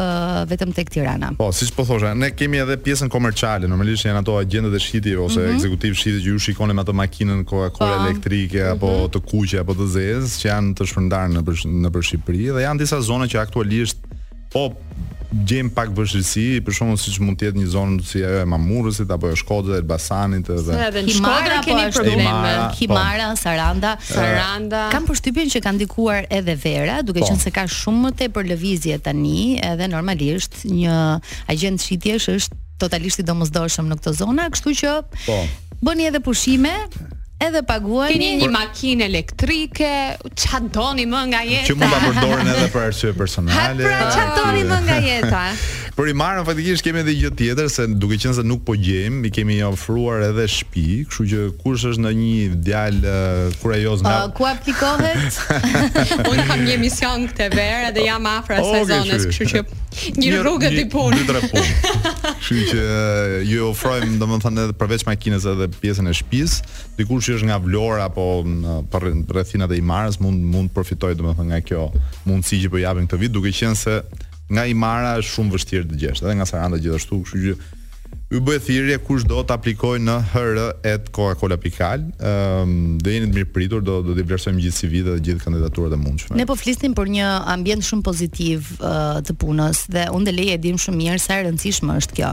vetëm 0.51 0.73
tek 0.77 0.91
Tirana. 0.95 1.33
Po, 1.39 1.51
siç 1.57 1.73
po 1.77 1.85
thosha, 1.89 2.15
ne 2.19 2.31
kemi 2.35 2.61
edhe 2.63 2.77
pjesën 2.87 3.11
komerciale, 3.13 3.69
normalisht 3.71 4.07
janë 4.09 4.23
ato 4.23 4.37
agjentët 4.41 4.77
e 4.79 4.83
shitjeve 4.83 5.21
ose 5.25 5.41
mm 5.41 5.45
-hmm. 5.45 5.55
ekzekutiv 5.57 5.95
shitje 6.01 6.21
që 6.25 6.31
ju 6.35 6.39
shikoni 6.47 6.75
me 6.75 6.81
ato 6.83 6.93
makinën 6.93 7.45
Coca-Cola 7.45 7.97
po. 7.99 8.05
elektrike 8.05 8.63
mhm. 8.63 8.73
apo 8.73 8.87
mm 8.87 8.93
-hmm. 9.01 9.13
të 9.15 9.21
kuqe 9.31 9.59
apo 9.61 9.73
të 9.75 9.87
zezë 9.97 10.35
që 10.41 10.47
janë 10.53 10.75
të 10.79 10.83
shpërndarë 10.93 11.33
në 11.37 11.43
për, 11.47 11.57
në 11.83 11.89
për 11.95 12.03
Shqipëri 12.09 12.53
dhe 12.55 12.61
janë 12.67 12.79
disa 12.79 13.01
zona 13.03 13.25
që 13.33 13.39
aktualisht 13.41 13.99
po 14.55 14.71
gjem 15.49 15.67
pak 15.75 15.89
vështirësi, 15.97 16.43
për 16.63 16.77
shkakun 16.77 16.99
siç 17.01 17.17
mund 17.19 17.35
të 17.41 17.49
jetë 17.49 17.59
një 17.59 17.71
zonë 17.73 18.05
si 18.07 18.21
ajo 18.23 18.43
e 18.45 18.47
mamurësit, 18.47 19.11
apo 19.11 19.27
e 19.33 19.39
Shkodrës 19.41 19.73
dhe 19.75 19.81
Elbasanit 19.81 20.51
edhe. 20.55 21.03
Shkodra 21.11 21.57
po 21.59 21.67
keni 21.67 21.89
probleme, 21.91 22.27
Kimara, 22.79 23.33
po. 23.33 23.41
Saranda, 23.43 23.95
Saranda. 24.07 24.85
Kam 24.95 25.09
përshtypjen 25.09 25.51
që 25.57 25.63
kanë 25.65 25.79
ndikuar 25.81 26.29
edhe 26.39 26.55
vera, 26.63 27.01
duke 27.03 27.19
po. 27.19 27.27
qenë 27.33 27.43
se 27.43 27.51
ka 27.57 27.67
shumë 27.81 28.05
më 28.05 28.13
tepër 28.23 28.49
lëvizje 28.53 29.01
tani, 29.09 29.57
edhe 29.73 29.91
normalisht 29.91 30.61
një 30.71 31.01
agjent 31.51 31.83
shitjesh 31.83 32.31
është 32.37 32.63
totalisht 32.87 33.19
i 33.19 33.27
domosdoshëm 33.27 33.91
në 33.91 33.99
këtë 33.99 34.17
zonë, 34.23 34.47
kështu 34.55 34.77
që 34.85 34.95
po. 35.27 35.43
Bëni 35.85 36.07
edhe 36.13 36.23
pushime, 36.25 36.71
edhe 37.49 37.63
paguani 37.71 38.15
keni 38.17 38.29
një 38.43 38.49
makinë 38.55 39.07
elektrike 39.11 39.91
ça 40.45 40.61
doni 40.77 41.07
më 41.11 41.23
nga 41.33 41.43
jeta 41.51 41.71
që 41.71 41.79
mund 41.81 41.97
ta 41.97 42.01
përdorin 42.07 42.53
edhe 42.57 42.69
për 42.77 42.85
arsye 42.89 43.11
pra, 43.11 43.19
personale 43.25 43.95
çfarë 44.17 44.37
doni 44.41 44.67
më 44.73 44.81
nga 44.89 44.99
jeta 45.09 45.45
Por 45.95 46.09
i 46.11 46.13
marrëm 46.17 46.43
faktikisht 46.43 46.83
kemi 46.83 47.05
edhe 47.05 47.13
gjë 47.15 47.29
tjetër 47.39 47.69
se 47.71 47.85
duke 47.87 48.17
qenë 48.19 48.33
se 48.35 48.43
nuk 48.43 48.65
po 48.67 48.75
gjejmë, 48.75 49.29
i 49.29 49.31
kemi 49.31 49.61
ofruar 49.63 50.25
edhe 50.27 50.47
shtëpi, 50.51 50.83
kështu 51.07 51.27
që 51.31 51.43
kush 51.61 51.85
është 51.93 52.03
në 52.03 52.11
një 52.19 52.35
djalë 52.67 53.01
uh, 53.05 53.15
eh, 53.15 53.55
kurajoz 53.61 54.03
nga 54.03 54.15
uh, 54.25 54.33
ku 54.35 54.43
aplikohet? 54.49 55.39
Unë 56.33 56.47
kam 56.49 56.65
një 56.67 56.75
emision 56.81 57.29
këtë 57.31 57.47
verë 57.55 57.93
dhe 57.95 58.09
jam 58.09 58.27
afër 58.27 58.59
okay, 58.59 58.83
sezonës, 58.83 59.29
kështu 59.31 59.49
që 59.53 59.65
një, 60.19 60.33
rrugë 60.43 60.73
të 60.75 60.85
punë. 60.97 61.21
Një 61.23 61.45
punë. 61.55 61.65
Kështu 62.27 62.61
që 62.73 62.83
uh, 62.83 63.39
ju 63.53 63.71
ofrojmë 63.71 64.19
domethënë 64.25 64.63
edhe 64.67 64.79
përveç 64.83 65.07
makinës 65.07 65.47
edhe 65.55 65.71
pjesën 65.79 66.11
e 66.11 66.17
shtëpisë, 66.19 66.77
dikush 66.99 67.31
që 67.31 67.39
është 67.39 67.53
nga 67.53 67.61
Vlora 67.69 68.11
apo 68.11 68.27
në 68.43 68.81
mm, 68.83 69.23
rrethinat 69.31 69.71
e 69.71 69.79
Imarës 69.79 70.19
mund 70.23 70.43
mund 70.43 70.75
të 70.75 70.81
përfitojë 70.81 71.21
domethënë 71.23 71.55
nga 71.55 71.63
kjo 71.71 71.87
mundësi 72.27 72.65
që 72.67 72.75
po 72.75 72.83
japim 72.83 73.07
këtë 73.07 73.23
vit, 73.29 73.39
duke 73.39 73.55
qenë 73.63 73.79
se 73.87 74.01
nga 74.53 74.67
Imara 74.69 75.17
është 75.23 75.35
shumë 75.39 75.57
vështirë 75.57 75.89
të 75.93 76.01
gjesh, 76.05 76.21
edhe 76.25 76.37
nga 76.41 76.49
Saranda 76.49 76.81
gjithashtu, 76.83 77.23
kështu 77.25 77.47
që 77.47 77.73
u 78.35 78.39
bë 78.43 78.57
thirrje 78.67 78.97
kush 79.07 79.23
do 79.29 79.37
të 79.47 79.53
aplikoj 79.55 79.99
në 80.03 80.15
hr@coca-cola.al, 80.33 81.69
ëm 82.03 82.31
ehm, 82.31 82.71
um, 82.71 82.97
do 82.99 83.13
jeni 83.13 83.29
të 83.31 83.37
mirë 83.55 83.69
do 83.87 84.01
do 84.09 84.15
t'i 84.17 84.25
vlerësojmë 84.27 84.63
gjithë 84.65 84.79
CV-të 84.81 85.11
dhe 85.15 85.23
gjithë 85.29 85.45
kandidaturat 85.45 85.95
e 85.95 85.99
mundshme. 86.01 86.37
Ne 86.41 86.47
po 86.49 86.57
flisnim 86.59 86.97
për 86.99 87.13
një 87.15 87.29
ambient 87.55 87.87
shumë 87.87 88.07
pozitiv 88.09 88.73
uh, 88.81 89.21
të 89.27 89.37
punës 89.39 89.85
dhe 89.95 90.09
unë 90.17 90.27
dhe 90.31 90.37
leje 90.41 90.59
e 90.59 90.63
dim 90.67 90.81
shumë 90.83 91.01
mirë 91.05 91.23
sa 91.23 91.39
e 91.39 91.47
rëndësishme 91.47 91.99
është 92.03 92.19
kjo. 92.19 92.33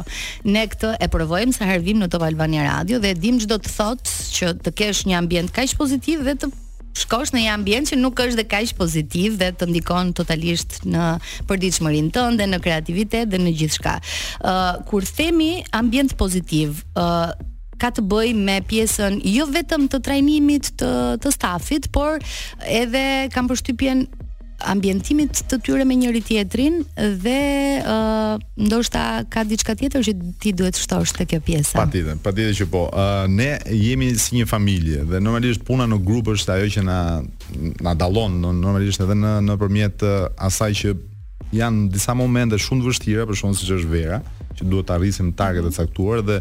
Ne 0.58 0.66
këtë 0.74 0.96
e 1.02 1.12
provojmë 1.18 1.58
sa 1.60 1.70
herë 1.70 1.86
vim 1.86 2.02
në 2.02 2.10
Top 2.16 2.26
Albania 2.30 2.66
Radio 2.72 3.00
dhe 3.04 3.14
dim 3.14 3.38
çdo 3.44 3.62
të 3.62 3.76
thotë 3.78 4.18
që 4.40 4.52
të 4.66 4.76
kesh 4.82 5.06
një 5.06 5.22
ambient 5.22 5.54
kaq 5.58 5.78
pozitiv 5.78 6.26
dhe 6.26 6.38
të 6.42 6.54
shkosh 6.98 7.34
në 7.36 7.42
një 7.46 7.52
ambient 7.56 7.90
që 7.92 7.98
nuk 8.00 8.20
është 8.24 8.38
dhe 8.40 8.46
kaq 8.52 8.72
pozitiv 8.80 9.38
dhe 9.42 9.52
të 9.58 9.68
ndikon 9.72 10.12
totalisht 10.18 10.82
në 10.86 11.06
përditshmërinë 11.50 12.12
tënde, 12.18 12.48
në 12.52 12.60
kreativitet 12.66 13.32
dhe 13.32 13.40
në 13.42 13.54
gjithçka. 13.62 13.96
Ë 13.96 14.52
uh, 14.52 14.82
kur 14.90 15.08
themi 15.08 15.52
ambient 15.78 16.16
pozitiv, 16.20 16.84
ë 16.98 17.06
uh, 17.06 17.48
ka 17.82 17.90
të 17.98 18.04
bëjë 18.06 18.34
me 18.38 18.60
pjesën 18.70 19.16
jo 19.26 19.48
vetëm 19.50 19.88
të 19.90 20.04
trajnimit 20.06 20.68
të 20.78 20.90
të 21.24 21.32
stafit, 21.34 21.88
por 21.96 22.20
edhe 22.70 23.02
kam 23.34 23.48
përshtypjen 23.50 24.04
ambientimit 24.66 25.42
të 25.50 25.58
tyre 25.66 25.86
me 25.86 25.96
njëri 25.98 26.22
tjetrin 26.26 26.82
dhe 27.24 27.36
uh, 27.82 28.42
ndoshta 28.60 29.04
ka 29.32 29.44
diçka 29.48 29.76
tjetër 29.78 30.04
që 30.06 30.14
ti 30.42 30.54
duhet 30.56 30.78
shtosh 30.80 31.14
te 31.18 31.26
kjo 31.30 31.42
pjesa. 31.46 31.76
Patjetër, 31.80 32.18
patjetër 32.24 32.56
që 32.62 32.68
po. 32.74 32.86
Uh, 32.90 33.24
ne 33.32 33.52
jemi 33.76 34.12
si 34.22 34.38
një 34.40 34.48
familje 34.50 35.04
dhe 35.10 35.20
normalisht 35.24 35.66
puna 35.68 35.88
në 35.90 36.00
grup 36.06 36.30
është 36.36 36.58
ajo 36.58 36.72
që 36.78 36.86
na 36.88 36.98
na 37.84 37.94
dallon 37.98 38.40
normalisht 38.48 39.02
edhe 39.04 39.16
në 39.18 39.36
nëpërmjet 39.50 40.06
uh, 40.08 40.20
asaj 40.50 40.74
që 40.84 40.96
janë 41.52 41.90
disa 41.92 42.14
momente 42.16 42.58
shumë 42.62 42.84
të 42.86 42.92
vështira, 42.92 43.28
për 43.28 43.40
shkak 43.42 43.58
siç 43.60 43.72
është 43.78 43.92
vera, 43.92 44.22
që 44.56 44.68
duhet 44.72 44.88
të 44.88 44.94
arrisim 44.98 45.34
targetet 45.36 45.74
e 45.74 45.80
caktuar 45.82 46.22
dhe 46.24 46.40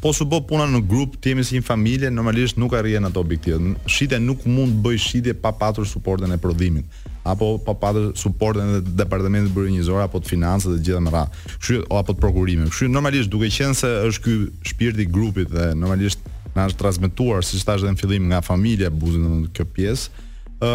po 0.00 0.12
su 0.16 0.24
bë 0.26 0.40
puna 0.48 0.64
në 0.70 0.80
grup, 0.88 1.18
ti 1.20 1.34
jemi 1.34 1.44
si 1.44 1.58
një 1.58 1.64
familje, 1.66 2.08
normalisht 2.10 2.56
nuk 2.58 2.72
arrijen 2.78 3.04
ato 3.04 3.20
objektivet. 3.20 3.76
Shitja 3.90 4.18
nuk 4.22 4.44
mund 4.48 4.78
të 4.78 4.82
bëj 4.86 4.98
shitje 5.02 5.34
pa 5.40 5.52
patur 5.52 5.84
suportin 5.88 6.32
e 6.32 6.38
prodhimit 6.40 7.04
apo 7.26 7.56
pa 7.58 7.72
patur 7.74 8.12
suportin 8.16 8.68
e 8.76 8.80
departamentit 8.86 9.50
burinjëzor 9.54 9.98
apo 10.04 10.20
të 10.22 10.30
financave 10.32 10.76
dhe 10.76 10.84
gjithë 10.86 11.00
më 11.02 11.10
radh. 11.12 11.36
Kështu 11.58 11.80
apo 11.92 12.14
të 12.14 12.22
prokurimit. 12.22 12.70
Kështu 12.70 12.88
normalisht 12.94 13.28
duke 13.32 13.50
qenë 13.50 13.74
se 13.76 13.90
është 14.06 14.22
ky 14.24 14.36
shpirti 14.70 15.02
i 15.04 15.10
grupit 15.12 15.50
dhe 15.52 15.72
normalisht 15.74 16.22
na 16.56 16.68
është 16.70 16.78
transmetuar 16.84 17.42
siç 17.44 17.66
thash 17.66 17.82
edhe 17.84 17.92
në 17.96 18.00
fillim 18.00 18.28
nga 18.30 18.40
familja 18.46 18.88
Buzi 18.94 19.18
në 19.20 19.50
kjo 19.58 19.66
pjesë, 19.76 20.22
ë 20.62 20.70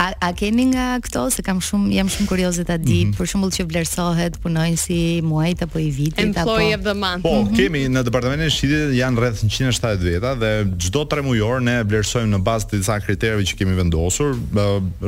A, 0.01 0.09
a 0.29 0.31
keni 0.39 0.69
nga 0.71 0.85
këto 1.03 1.25
se 1.35 1.43
kam 1.45 1.59
shumë 1.65 1.97
jam 1.97 2.11
shumë 2.13 2.29
kurioze 2.31 2.63
ta 2.69 2.77
di, 2.81 3.01
mm 3.03 3.11
-hmm. 3.11 3.19
për 3.19 3.27
shembull 3.33 3.51
që 3.57 3.67
vlerësohet 3.73 4.39
punojnë 4.45 4.79
si 4.85 4.99
muajit 5.23 5.63
apo 5.67 5.79
i 5.83 5.91
vitit 5.91 6.37
apo. 6.37 6.55
Employee 6.55 6.75
of 6.79 6.83
the 6.91 6.95
month. 6.95 7.23
Po, 7.23 7.33
mm 7.35 7.49
-hmm. 7.49 7.57
kemi 7.57 7.83
në 7.95 8.01
departamentin 8.11 8.47
e 8.47 8.51
shitit 8.55 8.95
janë 9.03 9.19
rreth 9.23 9.39
170 9.43 10.07
veta 10.09 10.31
dhe 10.43 10.51
çdo 10.83 11.03
3 11.07 11.23
mujor 11.27 11.61
ne 11.69 11.83
vlerësojmë 11.91 12.31
në 12.37 12.43
bazë 12.49 12.67
të 12.71 12.75
disa 12.79 13.01
kritereve 13.05 13.43
që 13.49 13.55
kemi 13.59 13.75
vendosur, 13.83 14.31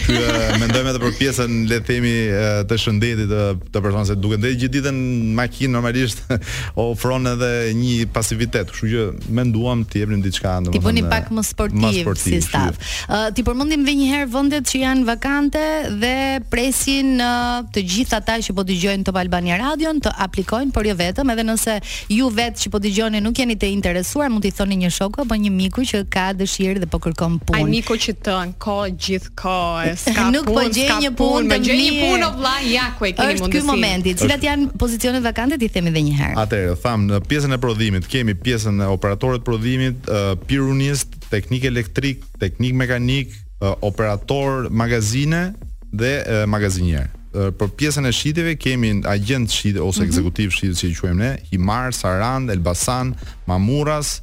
Kjo 0.01 0.25
mendojmë 0.61 0.91
edhe 0.93 1.01
për 1.07 1.15
pjesën 1.19 1.55
le 1.71 1.79
të 1.81 1.89
themi 1.89 2.13
eh, 2.13 2.49
të 2.69 2.79
shëndetit 2.83 3.31
të, 3.33 3.41
të 3.73 3.83
personave 3.87 4.17
duke 4.21 4.39
ndëjë 4.43 4.59
gjithë 4.61 4.75
ditën 4.77 4.99
makinë 5.41 5.73
normalisht 5.77 6.23
ofron 6.85 7.31
edhe 7.35 7.51
një 7.81 8.05
pasivitet, 8.17 8.71
kështu 8.75 8.91
që 8.95 9.33
menduam 9.41 9.85
të 9.89 10.05
jepnim 10.05 10.23
diçka 10.25 10.59
ndonjë. 10.61 10.77
Ti 10.77 10.85
bëni 10.87 11.07
pak 11.09 11.33
më 11.37 11.43
sportiv, 11.49 11.85
më 11.87 11.91
sportiv 12.03 12.37
si 12.37 12.43
staf. 12.45 12.81
Uh, 13.09 13.29
ti 13.35 13.43
përmendim 13.47 13.87
edhe 13.87 13.97
një 14.03 14.09
herë 14.13 14.29
vendet 14.37 14.69
që 14.71 14.83
janë 14.85 15.07
vakante 15.09 15.65
dhe 16.03 16.15
presin 16.53 17.17
uh, 17.25 17.65
të 17.73 17.81
gjithë 17.95 18.19
ata 18.21 18.37
që 18.45 18.53
po 18.57 18.67
dëgjojnë 18.69 19.07
Top 19.09 19.17
Albania 19.17 19.57
Radio 19.61 19.89
të 20.03 20.13
aplikojnë, 20.27 20.71
por 20.75 20.85
jo 20.87 20.93
vetëm, 20.95 21.31
edhe 21.33 21.43
nëse 21.49 21.75
ju 22.11 22.27
vetë 22.35 22.61
që 22.65 22.71
po 22.75 22.81
dëgjoni 22.83 23.21
nuk 23.23 23.39
jeni 23.39 23.55
të 23.59 23.69
interesuar, 23.77 24.31
mund 24.33 24.43
t'i 24.45 24.51
thoni 24.55 24.77
një 24.83 24.89
shoku 24.95 25.23
apo 25.23 25.37
një 25.39 25.51
miku 25.55 25.85
që 25.87 26.01
ka 26.13 26.27
dëshirë 26.41 26.83
dhe 26.83 26.89
po 26.91 26.99
kërkon 27.03 27.37
punë. 27.47 27.61
Ai 27.61 27.69
miku 27.71 27.97
që 28.03 28.17
të 28.27 28.37
gjithë 28.57 29.05
gjithkohë, 29.07 29.93
s'ka 30.03 30.15
punë. 30.17 30.33
Nuk 30.35 30.51
po 30.51 30.65
gjej 30.67 30.97
një 31.05 31.13
punë, 31.21 31.45
më 31.53 31.61
gjej 31.69 31.77
një 31.81 31.93
punë 32.03 32.31
vëlla, 32.35 32.55
ja 32.73 32.89
ku 32.99 33.07
e 33.09 33.13
keni 33.15 33.37
mundësinë. 33.37 33.47
Është 33.47 33.53
ky 33.55 33.63
momenti, 33.69 34.17
cilat 34.25 34.49
janë 34.49 34.67
pozicionet 34.83 35.25
vakante 35.27 35.61
ti 35.63 35.71
themi 35.71 35.93
edhe 35.95 36.03
një 36.09 36.19
herë. 36.19 36.35
Atëherë, 36.45 36.75
tham 36.83 37.07
në 37.13 37.23
pjesën 37.31 37.55
e 37.55 37.61
prodhimit 37.67 38.11
kemi 38.11 38.35
pjesën 38.49 38.83
e 38.83 38.91
operatorëve 38.97 39.45
të 39.45 39.47
prodhimit, 39.47 40.11
uh, 40.11 40.33
pirunist, 40.51 41.15
teknik 41.31 41.65
elektrik, 41.71 42.27
teknik 42.43 42.75
mekanik, 42.83 43.39
uh, 43.63 43.77
operator 43.87 44.67
magazine 44.71 45.47
dhe 45.95 46.15
uh, 46.27 46.43
magazinier 46.51 47.07
për 47.31 47.69
pjesën 47.79 48.07
e 48.09 48.13
shitjeve 48.13 48.57
kemi 48.59 48.91
agent 49.07 49.51
shitje 49.55 49.83
ose 49.85 50.01
mhm. 50.03 50.09
ekzekutiv 50.09 50.55
shitje 50.57 50.75
si 50.79 50.89
i 50.91 50.97
quajmë 50.97 51.21
ne, 51.21 51.33
Himar, 51.53 51.93
Sarand, 51.95 52.51
Elbasan, 52.51 53.13
Mamuras 53.47 54.17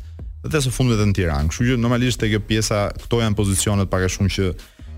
dhe 0.48 0.60
së 0.64 0.72
fundit 0.72 0.96
edhe 1.00 1.06
në 1.10 1.16
Tiranë. 1.18 1.52
Kështu 1.52 1.66
që 1.74 1.78
normalisht 1.82 2.22
te 2.22 2.30
kjo 2.32 2.40
pjesa 2.48 2.82
këto 3.02 3.20
janë 3.24 3.36
pozicionet 3.40 3.90
pak 3.92 4.06
a 4.08 4.12
shumë 4.14 4.30
që 4.38 4.50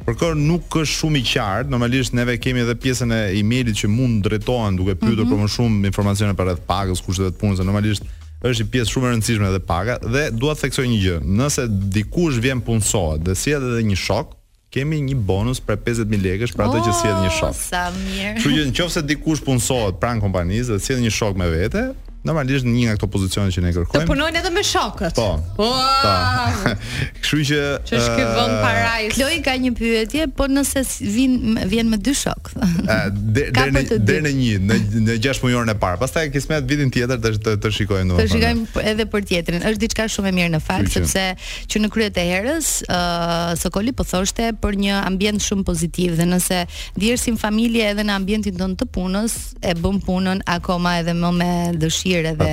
për 0.10 0.36
nuk 0.40 0.76
është 0.80 0.96
shumë 1.00 1.18
i 1.18 1.24
qartë, 1.28 1.72
normalisht 1.74 2.14
neve 2.18 2.36
kemi 2.42 2.62
edhe 2.64 2.76
pjesën 2.82 3.14
e 3.14 3.20
emailit 3.40 3.78
që 3.80 3.90
mund 3.92 4.22
drejtohen 4.28 4.78
duke 4.80 4.94
pyetur 5.00 5.20
mm 5.26 5.28
-hmm. 5.28 5.34
për 5.34 5.42
më 5.46 5.50
shumë 5.56 5.90
informacione 5.92 6.36
për 6.38 6.50
rreth 6.50 6.62
pagës, 6.68 7.02
kushtet 7.06 7.34
e 7.36 7.40
punës, 7.42 7.62
normalisht 7.66 8.04
është 8.46 8.64
një 8.66 8.70
pjesë 8.76 8.92
shumë 8.94 9.08
e 9.10 9.14
rëndësishme 9.14 9.48
edhe 9.52 9.60
paga 9.60 9.98
dhe 10.14 10.30
dua 10.32 10.54
të 10.56 10.62
theksoj 10.62 10.86
një 10.88 11.00
gjë. 11.06 11.18
Nëse 11.38 11.62
dikush 11.98 12.40
vjen 12.42 12.62
punësohet 12.62 13.22
dhe 13.26 13.36
sjell 13.36 13.64
edhe 13.72 13.82
një 13.90 13.98
shok, 13.98 14.39
kemi 14.74 15.00
një 15.02 15.16
bonus 15.28 15.62
për 15.66 15.80
50000 15.86 16.22
lekësh 16.26 16.54
për 16.58 16.68
ato 16.68 16.82
që 16.88 16.94
sjell 17.00 17.20
një 17.24 17.32
shok. 17.40 17.56
Sa 17.60 17.84
mirë. 17.98 18.36
Kështu 18.38 18.68
që 18.80 18.88
nëse 18.90 19.06
dikush 19.12 19.42
punsohet 19.48 19.98
pranë 20.04 20.22
kompanisë 20.26 20.76
dhe 20.78 20.84
sjell 20.86 21.02
një 21.06 21.14
shok 21.20 21.40
me 21.42 21.50
vete, 21.54 21.88
normalisht 22.24 22.66
në 22.68 22.72
një 22.76 22.86
nga 22.90 22.96
këto 23.00 23.08
pozicione 23.14 23.52
që 23.54 23.62
ne 23.64 23.70
kërkojmë. 23.76 24.04
Të 24.04 24.10
punojnë 24.10 24.40
edhe 24.42 24.50
me 24.54 24.64
shokët. 24.66 25.20
Po. 25.20 25.40
Po. 25.56 25.68
po. 26.04 26.72
Kështu 27.22 27.40
që 27.50 27.60
ç'është 27.88 28.10
ky 28.18 28.26
vend 28.36 28.56
eh, 28.58 29.06
Kloi 29.14 29.38
ka 29.46 29.54
një 29.64 29.72
pyetje, 29.80 30.26
po 30.36 30.48
nëse 30.52 30.84
vin 31.14 31.60
vjen 31.70 31.92
me 31.92 32.00
dy 32.02 32.14
shok. 32.18 32.52
Ë 32.60 32.96
eh, 32.96 33.94
deri 33.98 34.24
në 34.26 34.34
një, 34.40 34.60
në 34.70 34.80
në 35.06 35.16
6 35.24 35.44
mujorën 35.46 35.72
e 35.72 35.76
parë. 35.80 36.00
Pastaj 36.04 36.28
kismet 36.36 36.68
vitin 36.70 36.92
tjetër 36.94 37.22
të 37.24 37.34
të, 37.46 37.56
të 37.64 37.72
shikojmë 37.78 38.12
domoshta. 38.12 38.28
Të 38.28 38.36
shikojmë 38.36 38.68
po 38.76 38.84
edhe 38.94 39.08
për 39.16 39.26
tjetrin. 39.32 39.64
Është 39.70 39.84
diçka 39.86 40.10
shumë 40.12 40.30
e 40.30 40.36
mirë 40.40 40.54
në 40.58 40.62
fakt, 40.66 40.90
Kruqe. 40.92 41.08
sepse 41.08 41.72
që 41.72 41.84
në 41.86 41.92
kryet 41.96 42.20
e 42.24 42.28
herës, 42.34 42.74
uh, 42.90 43.38
Sokoli 43.62 43.94
po 43.96 44.04
thoshte 44.08 44.52
për 44.64 44.78
një 44.84 45.00
ambient 45.08 45.44
shumë 45.46 45.64
pozitiv 45.68 46.18
dhe 46.20 46.28
nëse 46.34 46.60
dihesh 47.00 47.28
si 47.30 47.34
familje 47.40 47.88
edhe 47.94 48.04
në 48.08 48.18
ambientin 48.20 48.58
tonë 48.60 48.76
të 48.82 48.90
punës, 48.96 49.36
e 49.64 49.76
bën 49.80 50.02
punën 50.04 50.44
akoma 50.58 50.98
edhe 51.02 51.14
më 51.16 51.32
me 51.40 51.52
dëshirë 51.80 52.09
fshirë 52.10 52.34
edhe 52.34 52.52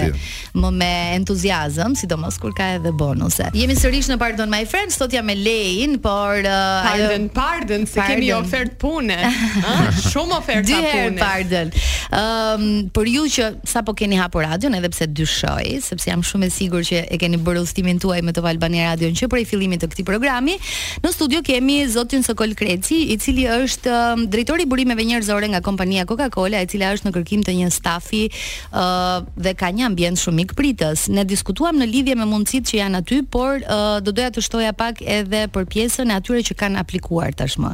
më 0.56 0.70
me 0.76 0.90
entuziazëm, 1.20 1.94
sidomos 1.98 2.36
kur 2.40 2.52
ka 2.56 2.70
edhe 2.78 2.90
bonuse. 2.96 3.48
Jemi 3.56 3.74
sërish 3.78 4.08
në 4.12 4.16
Pardon 4.20 4.50
My 4.52 4.62
Friends, 4.68 4.96
sot 5.00 5.12
jam 5.14 5.26
me 5.28 5.34
Lein, 5.36 5.98
por 6.02 6.40
uh, 6.44 6.88
Pardon, 6.88 7.28
pardon, 7.28 7.28
pardon, 7.36 7.84
se 7.90 8.02
kemi 8.06 8.30
ofertë 8.36 8.76
pune. 8.80 9.16
Ëh, 9.16 10.00
shumë 10.12 10.38
ofertë 10.38 10.80
pune. 10.82 11.16
Dhe 11.16 11.22
Pardon. 11.22 11.70
Ëm, 11.70 12.18
um, 12.22 12.70
për 12.96 13.10
ju 13.12 13.24
që 13.36 13.48
sapo 13.68 13.94
keni 13.98 14.18
hapur 14.20 14.46
radion, 14.46 14.74
edhe 14.78 14.90
pse 14.92 15.08
dyshoj, 15.10 15.66
sepse 15.88 16.10
jam 16.10 16.24
shumë 16.26 16.48
e 16.50 16.54
sigurt 16.56 16.88
që 16.90 17.02
e 17.14 17.20
keni 17.20 17.40
bërë 17.40 17.64
udhëtimin 17.66 18.00
tuaj 18.02 18.22
me 18.26 18.36
Top 18.36 18.48
Albania 18.50 18.92
Radio 18.92 19.12
që 19.22 19.30
prej 19.32 19.46
fillimit 19.52 19.82
të 19.84 19.90
këtij 19.92 20.06
programi, 20.08 20.56
në 21.04 21.12
studio 21.14 21.42
kemi 21.46 21.80
zotin 21.92 22.24
Sokol 22.26 22.54
Kreci, 22.58 23.02
i 23.12 23.18
cili 23.22 23.46
është 23.50 23.92
um, 23.92 24.26
drejtori 24.32 24.66
burimeve 24.68 25.04
njerëzore 25.08 25.50
nga 25.52 25.62
kompania 25.64 26.06
Coca-Cola, 26.08 26.62
e 26.64 26.70
cila 26.72 26.92
është 26.96 27.08
në 27.10 27.14
kërkim 27.18 27.44
të 27.46 27.54
një 27.60 27.70
stafi 27.74 28.24
uh, 28.32 29.28
dhe 29.46 29.54
ka 29.58 29.70
një 29.72 29.86
ambient 29.90 30.18
shumë 30.20 30.40
mik 30.42 30.54
pritës. 30.58 31.06
Ne 31.14 31.22
diskutuam 31.28 31.78
në 31.80 31.86
lidhje 31.92 32.16
me 32.18 32.26
mundësitë 32.28 32.70
që 32.72 32.78
janë 32.82 33.00
aty, 33.02 33.18
por 33.30 33.62
uh, 33.62 33.98
do 34.02 34.14
doja 34.16 34.32
të 34.34 34.44
shtoja 34.46 34.72
pak 34.76 35.02
edhe 35.18 35.44
për 35.54 35.66
pjesën 35.72 36.10
e 36.10 36.18
atyre 36.20 36.42
që 36.50 36.56
kanë 36.62 36.82
aplikuar 36.82 37.34
tashmë. 37.38 37.72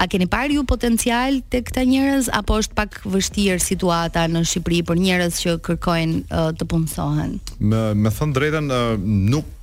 A 0.00 0.06
keni 0.08 0.24
parë 0.32 0.54
ju 0.58 0.62
potencial 0.64 1.40
të 1.52 1.58
këta 1.68 1.82
njërez, 1.84 2.30
apo 2.32 2.56
është 2.62 2.76
pak 2.78 3.00
vështirë 3.12 3.60
situata 3.60 4.24
në 4.32 4.44
Shqipëri 4.48 4.78
për 4.88 5.00
njërez 5.06 5.40
që 5.42 5.56
kërkojnë 5.66 6.22
uh, 6.24 6.52
të 6.56 6.68
punësohen? 6.72 7.36
Me, 7.60 7.82
me 8.04 8.12
thënë 8.18 8.36
drejten, 8.36 8.70
uh, 8.72 8.94
nuk 9.32 9.56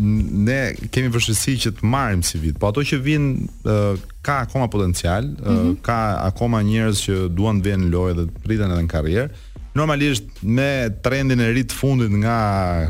ne 0.00 0.62
kemi 0.90 1.10
vështësi 1.14 1.52
që 1.66 1.70
të 1.78 1.86
marim 1.86 2.24
si 2.26 2.40
vitë, 2.42 2.58
po 2.58 2.72
ato 2.72 2.82
që 2.82 2.98
vinë 3.04 3.46
uh, 3.68 4.00
ka 4.26 4.40
akoma 4.46 4.70
potencial, 4.72 5.28
uh, 5.36 5.50
mm 5.50 5.60
-hmm. 5.60 5.76
ka 5.86 5.98
akoma 6.32 6.64
njërez 6.66 7.04
që 7.04 7.18
duan 7.36 7.60
të 7.60 7.68
vjenë 7.68 7.90
lojë 7.94 8.16
dhe 8.18 8.24
të 8.24 8.42
pritën 8.48 8.70
edhe 8.72 8.82
në 8.88 8.94
karrierë, 8.96 9.28
normalisht 9.74 10.24
me 10.46 10.88
trendin 11.02 11.42
e 11.42 11.48
ri 11.56 11.64
të 11.66 11.74
fundit 11.74 12.12
nga 12.22 12.34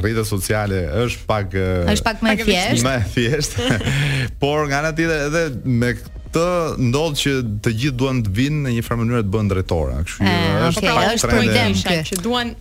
rrjetet 0.03 0.29
sociale 0.29 0.83
është 1.05 1.25
pak 1.29 1.57
është 1.89 2.05
pak 2.09 2.23
më 2.25 2.35
thjesht. 2.43 2.85
Më 2.85 2.95
thjesht. 3.15 3.57
Por 4.43 4.67
nga 4.69 4.83
ana 4.83 4.93
tjetër 4.97 5.25
edhe 5.31 5.45
me 5.65 5.95
këtë 6.01 6.47
ndodh 6.91 7.17
që 7.25 7.35
të 7.65 7.75
gjithë 7.81 7.99
duan 8.05 8.21
të 8.27 8.35
vinë 8.37 8.63
në 8.69 8.77
një 8.77 8.85
farë 8.85 9.01
mënyrë 9.03 9.25
të 9.25 9.33
bën 9.39 9.51
drejtore, 9.55 9.97
kështu 10.05 10.29
që 10.29 10.39
është 10.69 10.85
okay, 10.87 10.95
pak 10.95 11.11
është 11.15 11.33
trendi 11.33 12.05
që 12.13 12.21
duan 12.25 12.53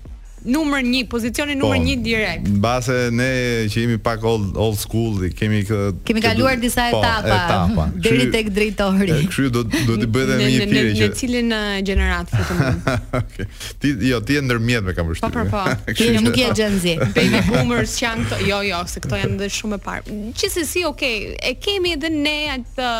numër 0.44 0.82
1, 0.84 1.04
pozicioni 1.08 1.56
numër 1.58 1.76
1 1.80 1.96
po, 1.96 2.02
direkt. 2.08 2.48
Mbase 2.58 2.96
ne 3.16 3.30
që 3.72 3.80
jemi 3.84 3.98
pak 4.04 4.24
old 4.28 4.56
old 4.60 4.78
school 4.80 5.18
dhe 5.22 5.30
kemi 5.38 5.64
kë, 5.68 5.80
kemi 6.08 6.24
kaluar 6.24 6.58
disa 6.62 6.90
po, 6.92 7.00
etapa, 7.00 7.38
etapa. 7.38 7.86
deri 8.08 8.28
tek 8.34 8.50
drejtori. 8.56 9.20
Kështu 9.32 9.50
do 9.54 9.64
do 9.72 9.98
të 10.02 10.08
bëhet 10.08 10.34
më 10.44 10.50
një 10.56 10.68
pyetje 10.74 10.92
që 11.00 11.10
në 11.10 11.20
cilin 11.22 11.56
gjenerat 11.92 12.34
futëm. 12.34 12.92
Okej. 13.22 13.48
Ti 13.84 13.94
jo, 14.10 14.22
ti 14.28 14.38
je 14.40 14.44
ndërmjet 14.48 14.88
me 14.90 14.96
kam 14.98 15.12
vështirë. 15.12 15.32
Po 15.32 15.46
po. 15.54 15.64
po. 15.64 15.94
Ti 16.04 16.10
nuk 16.24 16.38
je 16.42 16.50
Gen 16.60 16.78
Z. 16.84 16.98
Baby 17.18 17.44
boomers 17.48 17.96
janë 18.02 18.42
jo 18.50 18.60
jo, 18.72 18.84
se 18.92 19.04
këto 19.04 19.20
janë 19.24 19.52
shumë 19.60 19.80
e 19.82 19.86
parë. 19.88 20.20
Gjithsesi, 20.40 20.84
okay, 20.90 21.34
e 21.40 21.56
kemi 21.56 21.96
edhe 21.96 22.12
ne 22.14 22.38
atë 22.58 22.92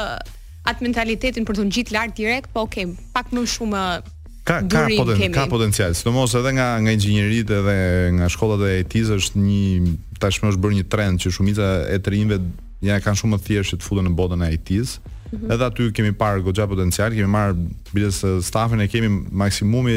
atë 0.72 0.86
mentalitetin 0.86 1.44
për 1.44 1.60
të 1.60 1.64
ngjit 1.68 1.90
lart 1.92 2.14
direkt, 2.16 2.54
po 2.56 2.64
okay, 2.70 2.88
pak 3.14 3.34
më 3.36 3.42
shumë 3.52 3.84
ka 4.44 4.60
ka, 4.68 4.92
poten, 4.92 5.32
ka 5.32 5.48
potencial, 5.48 5.96
sidomos 5.96 6.36
edhe 6.36 6.52
nga 6.60 6.76
nga 6.84 6.92
inxhinierit 6.92 7.48
edhe 7.48 7.80
nga 8.20 8.28
shkollat 8.28 8.62
e 8.68 8.76
IT-s 8.84 9.10
është 9.18 9.40
një 9.40 9.64
tashmë 10.20 10.52
është 10.52 10.64
bërë 10.64 10.78
një 10.80 10.88
trend 10.92 11.24
që 11.24 11.32
shumica 11.32 11.68
e 11.88 11.98
të 12.04 12.12
rinjve 12.14 12.38
ja 12.84 12.98
kanë 13.00 13.20
shumë 13.22 13.38
më 13.38 13.42
thjeshtë 13.48 13.80
të 13.80 13.88
futen 13.88 14.10
në 14.10 14.14
botën 14.20 14.42
e 14.44 14.50
IT-s. 14.60 14.98
Mm 15.00 15.40
-hmm. 15.40 15.54
Edhe 15.56 15.66
aty 15.66 15.84
kemi 15.98 16.12
parë 16.14 16.44
goxha 16.46 16.68
potencial, 16.70 17.10
kemi 17.16 17.26
marr 17.32 17.56
biles 17.96 18.20
stafin 18.44 18.82
e 18.84 18.88
kemi 18.88 19.10
maksimumi 19.32 19.96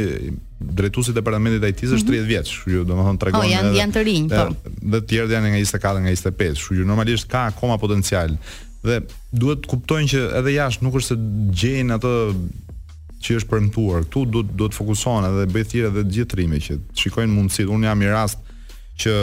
drejtuesi 0.63 1.11
i 1.11 1.15
departamentit 1.19 1.61
të 1.63 1.71
IT-s 1.73 1.91
është 1.97 2.11
mm 2.11 2.15
-hmm. 2.15 2.27
30 2.27 2.27
vjeç, 2.33 2.49
kështu 2.55 2.71
që 2.71 2.85
domethënë 2.91 3.19
tregon. 3.21 3.41
Oh, 3.41 3.51
janë 3.51 3.69
edhe, 3.71 3.79
janë 3.83 3.93
të 3.99 4.03
rinj, 4.07 4.29
po. 4.31 4.45
Dhe 4.93 4.99
të 5.03 5.07
tjerë 5.11 5.35
janë 5.35 5.49
nga 5.51 5.59
24 5.59 5.99
nga 6.05 6.11
25, 6.15 6.57
kështu 6.57 6.75
që 6.79 6.87
normalisht 6.87 7.27
ka 7.29 7.41
akoma 7.51 7.77
potencial. 7.79 8.31
Dhe 8.87 8.97
duhet 9.33 9.67
kuptojnë 9.67 10.09
që 10.13 10.21
edhe 10.39 10.51
jashtë 10.63 10.83
nuk 10.87 10.95
është 10.95 11.09
se 11.11 11.17
gjejnë 11.63 11.95
atë 11.99 12.13
që 13.25 13.37
është 13.41 13.51
premtuar. 13.51 14.05
Ktu 14.07 14.25
do 14.33 14.43
të 14.45 14.57
do 14.61 14.69
të 14.69 14.79
fokusohen 14.81 15.27
edhe 15.31 15.47
bëj 15.53 15.65
thirrje 15.71 15.91
edhe 15.93 16.05
të 16.07 16.15
gjithë 16.19 16.33
trimit 16.35 16.67
që 16.67 16.77
shikojnë 17.01 17.33
mundësitë. 17.37 17.73
Un 17.73 17.87
jam 17.87 18.03
i 18.05 18.11
rast 18.13 18.43
që 19.03 19.15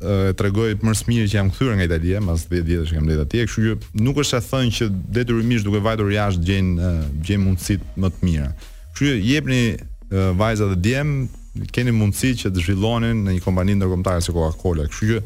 e 0.00 0.16
tregoj 0.40 0.68
më 0.88 0.94
së 0.96 1.08
miri 1.10 1.26
që 1.28 1.36
jam 1.36 1.48
kthyer 1.52 1.74
nga 1.76 1.86
Italia, 1.88 2.22
pas 2.24 2.46
10 2.48 2.64
vjetësh 2.68 2.92
që 2.94 2.98
kam 2.98 3.08
lëndë 3.10 3.26
atje, 3.26 3.44
kështu 3.48 3.64
që 3.64 4.04
nuk 4.06 4.20
është 4.24 4.38
e 4.40 4.44
thënë 4.46 4.74
që 4.78 4.88
detyrimisht 5.18 5.66
duke 5.68 5.82
vajtur 5.84 6.12
jashtë 6.14 6.46
gjejnë 6.48 6.92
gjejnë 7.28 7.44
mundësitë 7.44 8.00
më 8.04 8.10
të 8.14 8.24
mira. 8.28 8.48
Kështu 8.94 9.10
që 9.10 9.18
jepni 9.28 9.60
vajza 10.40 10.70
dhe 10.72 10.78
djem 10.86 11.12
keni 11.76 11.92
mundësi 11.92 12.34
që 12.44 12.54
të 12.54 12.64
zhvillonin 12.64 13.22
në 13.26 13.36
një 13.36 13.44
kompani 13.44 13.76
ndërkombëtare 13.80 14.24
si 14.24 14.32
Coca-Cola. 14.32 14.88
Kështu 14.88 15.10
që 15.12 15.22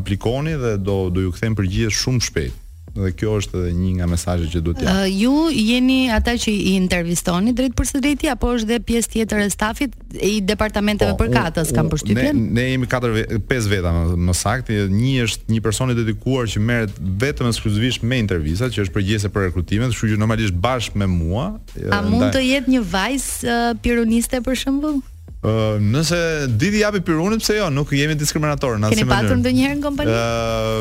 aplikoni 0.00 0.56
dhe 0.58 0.74
do 0.86 0.98
do 1.14 1.22
ju 1.28 1.36
kthejmë 1.36 1.60
përgjigje 1.62 1.92
shumë 2.00 2.26
shpejt 2.26 2.60
dhe 2.94 3.10
kjo 3.18 3.32
është 3.40 3.58
edhe 3.60 3.72
një 3.78 3.92
nga 3.98 4.06
mesazhet 4.12 4.50
që 4.54 4.60
duhet 4.66 4.82
t'i 4.82 4.90
Uh, 4.94 5.04
ju 5.10 5.48
jeni 5.50 6.10
ata 6.14 6.34
që 6.38 6.52
i 6.52 6.74
intervistoni 6.78 7.52
drejt 7.56 7.74
për 7.78 7.88
së 7.90 8.00
drejti 8.04 8.28
apo 8.30 8.52
është 8.54 8.68
dhe 8.70 8.78
pjesë 8.90 9.12
tjetër 9.14 9.42
e 9.42 9.48
stafit 9.50 9.96
i 10.28 10.34
departamenteve 10.46 11.16
po, 11.16 11.24
për 11.24 11.32
katës 11.34 11.72
përshtypjen? 11.74 12.38
Ne 12.38 12.60
ne 12.60 12.66
jemi 12.68 12.88
katër 12.90 13.40
pesë 13.50 13.72
veta 13.72 13.92
më, 13.94 14.04
më 14.28 14.36
saktë, 14.40 14.78
një 14.92 15.14
është 15.26 15.54
një 15.56 15.62
person 15.64 15.90
i 15.90 15.96
dedikuar 15.98 16.48
që 16.52 16.62
merret 16.68 17.00
vetëm 17.24 17.50
ekskluzivisht 17.50 18.04
me 18.06 18.20
intervistat, 18.22 18.74
që 18.76 18.86
është 18.86 18.96
përgjese 18.98 19.32
për 19.34 19.48
rekrutimin, 19.50 19.90
kështu 19.94 20.12
që 20.12 20.20
normalisht 20.20 20.54
bashkë 20.64 21.02
me 21.02 21.10
mua. 21.10 21.48
A 21.90 22.02
mund 22.06 22.30
të 22.36 22.44
jetë 22.44 22.74
një 22.76 22.84
vajzë 22.94 23.50
uh, 23.58 23.82
pironiste 23.84 24.42
për 24.46 24.62
shembull? 24.62 25.02
Uh, 25.44 25.74
nëse 25.76 26.16
Didi 26.56 26.78
japi 26.80 27.02
pirunin, 27.04 27.36
pse 27.42 27.58
jo? 27.58 27.66
Nuk 27.72 27.90
jemi 27.92 28.14
diskriminatorë 28.16 28.78
në 28.80 28.88
Keni 28.94 29.02
patur 29.10 29.36
ndonjëherë 29.42 29.76
në 29.76 29.82
kompani? 29.84 30.14
Ë, 30.14 30.14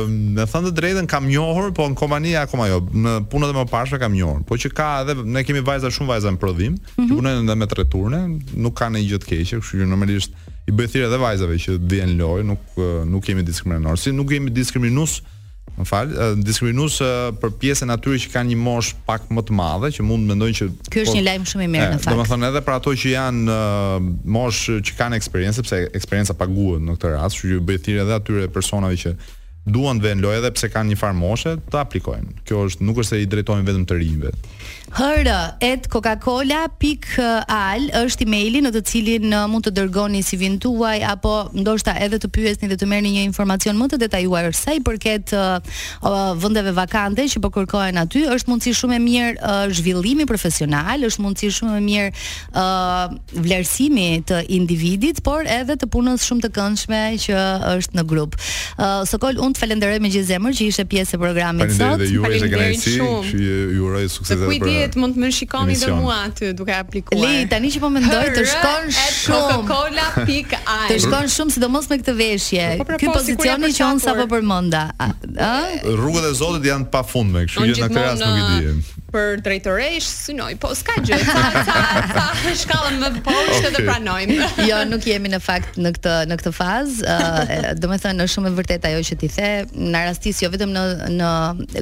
uh, 0.06 0.14
në 0.38 0.46
thënë 0.54 0.70
të 0.70 0.72
drejtën 0.78 1.10
kam 1.12 1.26
njohur, 1.28 1.74
po 1.76 1.90
në 1.92 1.98
kompani 2.00 2.32
akoma 2.40 2.70
jo. 2.72 2.78
Në 2.96 3.18
punën 3.28 3.50
e 3.52 3.58
mëparshme 3.58 4.00
kam 4.00 4.16
njohur. 4.16 4.46
Po 4.48 4.56
që 4.64 4.72
ka 4.72 4.88
edhe 5.02 5.18
ne 5.20 5.44
kemi 5.44 5.66
vajza 5.68 5.92
shumë 5.92 6.14
vajza 6.14 6.32
në 6.32 6.40
prodhim, 6.40 6.78
mm 6.80 6.96
-hmm. 6.96 7.12
punojnë 7.12 7.44
edhe 7.44 7.58
me 7.64 7.68
treturne, 7.74 8.22
nuk 8.56 8.80
kanë 8.80 9.04
gjë 9.04 9.20
të 9.26 9.32
keqe, 9.34 9.50
kështu 9.60 9.84
që 9.84 9.90
normalisht 9.92 10.32
i 10.68 10.72
bëj 10.72 10.88
thirrje 10.96 11.12
edhe 11.12 11.20
vajzave 11.26 11.60
që 11.66 11.78
vijnë 11.92 12.16
lojë, 12.24 12.48
nuk 12.54 12.64
nuk 13.12 13.30
jemi 13.30 13.44
diskriminatorë. 13.44 14.00
Si 14.00 14.16
nuk 14.16 14.32
jemi 14.32 14.48
diskriminus, 14.50 15.20
më 15.74 15.86
fal, 15.90 16.08
diskriminues 16.46 17.00
për 17.42 17.54
pjesën 17.64 17.92
atyre 17.94 18.20
që 18.22 18.32
kanë 18.36 18.52
një 18.54 18.60
mosh 18.62 18.92
pak 19.08 19.26
më 19.34 19.44
të 19.48 19.56
madhe, 19.58 19.90
që 19.96 20.06
mund 20.06 20.30
mendojnë 20.30 20.58
që 20.60 20.68
Ky 20.94 21.02
është 21.04 21.12
po- 21.14 21.18
një 21.18 21.26
lajm 21.30 21.46
shumë 21.50 21.64
i 21.64 21.70
mirë 21.76 21.88
në 21.96 22.02
fakt. 22.02 22.14
Domethënë 22.14 22.50
edhe 22.52 22.62
për 22.68 22.76
ato 22.78 22.94
që 23.04 23.14
janë 23.16 23.58
mosh 24.38 24.64
që 24.86 24.98
kanë 25.00 25.22
eksperiencë, 25.22 25.58
sepse 25.64 25.82
eksperjenca 25.98 26.38
paguhet 26.44 26.84
në 26.86 26.98
këtë 27.00 27.14
rast, 27.16 27.40
kështu 27.40 27.56
që 27.56 27.64
bëj 27.72 27.80
thirrje 27.88 28.04
edhe 28.06 28.20
atyre 28.20 28.52
personave 28.54 29.00
që 29.04 29.16
duan 29.74 29.98
të 30.02 30.10
vënë 30.10 30.24
lojë 30.28 30.42
edhe 30.44 30.54
pse 30.60 30.70
kanë 30.74 30.92
një 30.94 31.00
farmoshe, 31.00 31.56
të 31.72 31.80
aplikojnë. 31.82 32.42
Kjo 32.48 32.68
është 32.70 32.86
nuk 32.86 33.00
është 33.02 33.16
se 33.16 33.24
i 33.24 33.30
drejtojmë 33.32 33.70
vetëm 33.72 33.86
të 33.90 34.02
rinjve 34.02 34.34
hr@coca-cola.al 34.94 37.82
është 38.06 38.26
emaili 38.28 38.60
në 38.62 38.70
të 38.76 38.82
cilin 38.86 39.32
uh, 39.34 39.48
mund 39.50 39.66
të 39.66 39.72
dërgoni 39.80 40.20
CV-n 40.22 40.60
tuaj 40.62 41.00
apo 41.16 41.32
ndoshta 41.58 41.96
edhe 42.06 42.18
të 42.22 42.28
pyesni 42.36 42.68
dhe 42.70 42.78
të 42.78 42.86
merrni 42.92 43.10
një 43.16 43.24
informacion 43.26 43.80
më 43.80 43.86
të 43.94 43.98
detajuar 44.04 44.46
sa 44.54 44.72
i 44.78 44.80
përket 44.86 45.28
uh, 45.34 45.40
uh, 46.06 46.32
vendeve 46.38 46.72
vakante 46.78 47.24
që 47.26 47.38
po 47.42 47.50
kërkohen 47.56 47.98
aty. 48.04 48.20
Është 48.36 48.48
mundësi 48.52 48.72
shumë 48.78 48.96
e 48.96 49.00
mirë 49.08 49.36
uh, 49.40 49.44
zhvillimi 49.74 50.26
profesional, 50.30 50.98
është 51.10 51.22
mundësi 51.26 51.50
shumë 51.58 51.74
e 51.74 51.82
mirë 51.88 52.10
uh, 52.54 53.06
vlerësimi 53.34 54.08
të 54.30 54.38
individit, 54.60 55.18
por 55.26 55.42
edhe 55.50 55.74
të 55.82 55.90
punës 55.90 56.22
shumë 56.30 56.42
të 56.46 56.50
këndshme 56.60 57.02
që 57.26 57.40
është 57.82 57.94
në 57.98 58.04
grup. 58.14 58.32
Uh, 58.78 59.02
Sokol, 59.10 59.42
unë 59.42 59.54
të 59.58 59.62
falenderoj 59.66 59.98
me 60.06 60.14
gjithë 60.14 60.30
zemër 60.36 60.54
që 60.54 60.64
ishe 60.70 60.86
pjesë 60.94 61.12
e 61.18 61.20
programit 61.26 61.74
sot. 61.82 61.98
Falenderoj 61.98 63.26
Ju 63.34 63.82
uroj 63.88 64.06
sukses 64.12 64.34
edhe 64.38 64.46
për 64.46 64.52
jetë 64.84 65.02
mund 65.02 65.16
të 65.18 65.22
më 65.24 65.30
shikoni 65.38 65.76
dhe 65.80 65.92
mua 65.96 66.18
aty 66.28 66.52
duke 66.58 66.74
aplikuar. 66.76 67.22
Li, 67.24 67.46
tani 67.52 67.72
që 67.74 67.82
po 67.84 67.90
mendoj 67.94 68.24
të 68.36 68.46
shkon 68.54 68.90
shumë. 68.98 69.62
Coca-Cola.ai. 69.66 70.88
Të 70.92 70.98
shkon 71.06 71.30
shumë 71.36 71.56
sidomos 71.58 71.90
me 71.92 72.00
këtë 72.02 72.18
veshje. 72.20 72.68
Po, 72.80 72.86
po, 72.88 72.96
po, 72.96 73.02
Ky 73.04 73.12
pozicioni 73.14 73.72
që 73.76 73.90
un 73.94 74.04
sapo 74.04 74.28
përmenda. 74.32 74.86
Ë? 74.98 75.54
Rrugët 75.92 76.30
e 76.30 76.34
Zotit 76.40 76.68
janë 76.70 76.90
pafundme, 76.94 77.46
kështu 77.48 77.70
që 77.70 77.80
në 77.80 77.90
këtë 77.90 78.08
rast 78.10 78.28
nuk 78.28 78.42
i 78.42 78.62
diem. 78.64 78.82
Uh, 78.94 79.00
për 79.14 79.42
drejtoresh, 79.46 80.08
synoj, 80.26 80.56
po 80.62 80.72
s'ka 80.76 80.96
gjë, 81.06 81.20
sa 81.28 81.64
sa 81.68 81.80
sa 82.10 82.26
shkallën 82.64 82.98
më 83.02 83.10
poshtë 83.26 83.60
okay. 83.60 83.74
dhe 83.76 83.82
pranojmë. 83.86 84.38
jo, 84.70 84.80
nuk 84.90 85.06
jemi 85.08 85.30
në 85.32 85.40
fakt 85.44 85.78
në 85.82 85.92
këtë 85.98 86.16
në 86.32 86.38
këtë 86.42 86.54
fazë, 86.58 87.18
do 87.82 87.92
të 87.94 88.00
thënë 88.06 88.26
është 88.28 88.34
shumë 88.34 88.50
e 88.50 88.56
vërtetë 88.60 88.90
ajo 88.92 89.04
që 89.10 89.18
ti 89.24 89.30
the, 89.36 89.52
në 89.94 90.02
rastis 90.08 90.42
jo 90.44 90.50
vetëm 90.54 90.74
në 90.78 90.86
në 91.20 91.32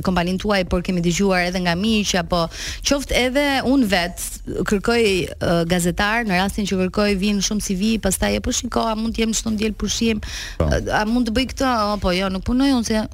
kompaninë 0.10 0.41
tuaj, 0.44 0.60
por 0.74 0.84
kemi 0.88 1.04
dëgjuar 1.08 1.48
edhe 1.48 1.63
nga 1.65 1.76
miq 1.80 2.13
apo 2.22 2.44
qoftë 2.89 3.17
edhe 3.22 3.46
un 3.70 3.88
vet 3.94 4.28
kërkoj 4.67 5.06
uh, 5.06 5.63
gazetar 5.72 6.28
në 6.28 6.41
rastin 6.44 6.67
që 6.70 6.82
kërkoj 6.84 7.15
vin 7.22 7.39
shumë 7.48 7.65
CV, 7.70 7.94
pastaj 8.04 8.36
e 8.39 8.44
po 8.44 8.54
shikoj, 8.58 8.91
mund 9.00 9.15
të 9.15 9.24
jem 9.26 9.38
çdo 9.39 9.56
ndjel 9.56 9.78
pushim, 9.80 10.20
po. 10.60 10.67
a 10.67 11.06
mund 11.08 11.30
të 11.32 11.38
bëj 11.39 11.50
këtë 11.54 11.72
apo 11.96 12.13
jo, 12.17 12.28
nuk 12.34 12.44
punoj 12.50 12.72
unë 12.82 12.91
se 12.91 13.06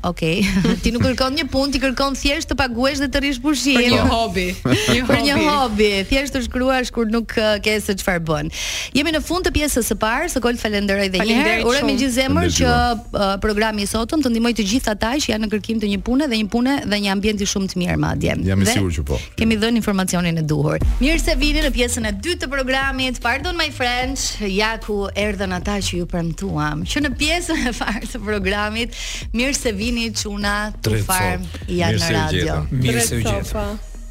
Ok, 0.00 0.22
ti 0.84 0.88
nuk 0.88 1.02
kërkon 1.04 1.34
një 1.36 1.42
pun 1.52 1.68
ti 1.68 1.78
kërkon 1.82 2.14
thjesht 2.16 2.48
të 2.48 2.56
paguesh 2.56 3.00
dhe 3.02 3.06
të 3.12 3.20
rish 3.26 3.38
pushim. 3.44 3.76
Për 3.76 3.90
një 3.92 4.04
hobi. 4.08 4.44
Për 5.10 5.18
një 5.26 5.34
hobi, 5.36 5.88
thjesht 6.08 6.32
të 6.34 6.40
shkruash 6.46 6.92
kur 6.96 7.10
nuk 7.12 7.34
uh, 7.36 7.58
ke 7.62 7.74
se 7.84 7.92
çfarë 8.00 8.22
bën. 8.26 8.48
Jemi 8.96 9.12
në 9.12 9.20
fund 9.26 9.44
të 9.44 9.52
pjesës 9.56 9.90
së 9.92 9.98
parë, 10.00 10.30
së 10.32 10.38
Sokol 10.38 10.56
falenderoj 10.62 11.10
dhe 11.12 11.26
ju 11.28 11.36
ure 11.68 11.82
me 11.84 11.96
gjithë 12.00 12.14
zemër 12.16 12.48
që 12.56 12.70
uh, 12.70 13.24
programi 13.44 13.84
i 13.84 13.90
sotëm 13.90 14.24
të 14.24 14.32
ndimoj 14.32 14.54
të 14.56 14.66
gjithë 14.70 14.94
ata 14.94 15.10
që 15.20 15.34
janë 15.34 15.44
në 15.44 15.50
kërkim 15.52 15.82
të 15.84 15.92
një 15.92 16.00
pune 16.08 16.30
dhe 16.32 16.40
një 16.40 16.48
pune 16.56 16.78
dhe 16.88 17.00
një 17.04 17.12
ambienti 17.12 17.48
shumë 17.52 17.68
të 17.74 17.82
mirë 17.84 17.98
madje. 18.00 18.38
Jam 18.48 18.64
i 18.64 18.70
sigurt 18.70 18.96
që 18.96 19.04
po. 19.12 19.20
Kemi 19.36 19.60
dhënë 19.60 19.82
informacionin 19.82 20.40
e 20.40 20.46
duhur. 20.54 20.80
Mirë 21.02 21.20
se 21.22 21.36
vini 21.40 21.66
në 21.66 21.74
pjesën 21.76 22.08
e 22.08 22.14
dytë 22.16 22.46
të 22.46 22.50
programit, 22.56 23.20
pardon 23.24 23.52
my 23.60 23.68
friends, 23.76 24.26
ja 24.54 24.72
ku 24.80 25.02
erdhën 25.12 25.52
ata 25.60 25.76
që 25.84 26.00
ju 26.02 26.08
premtuam, 26.10 26.86
që 26.88 27.04
në 27.08 27.12
pjesën 27.20 27.64
e 27.68 27.76
parë 27.76 28.04
të 28.16 28.24
programit. 28.24 28.96
Mirë 29.36 29.54
se 29.66 29.72
vini 29.74 30.10
çuna 30.14 30.56
të 30.84 30.98
farm 31.06 31.46
janë 31.74 31.98
në 32.02 32.10
radio. 32.14 32.54
Mirë 32.70 33.02
se 33.06 33.18
u 33.18 33.24
gjetë. 33.24 33.64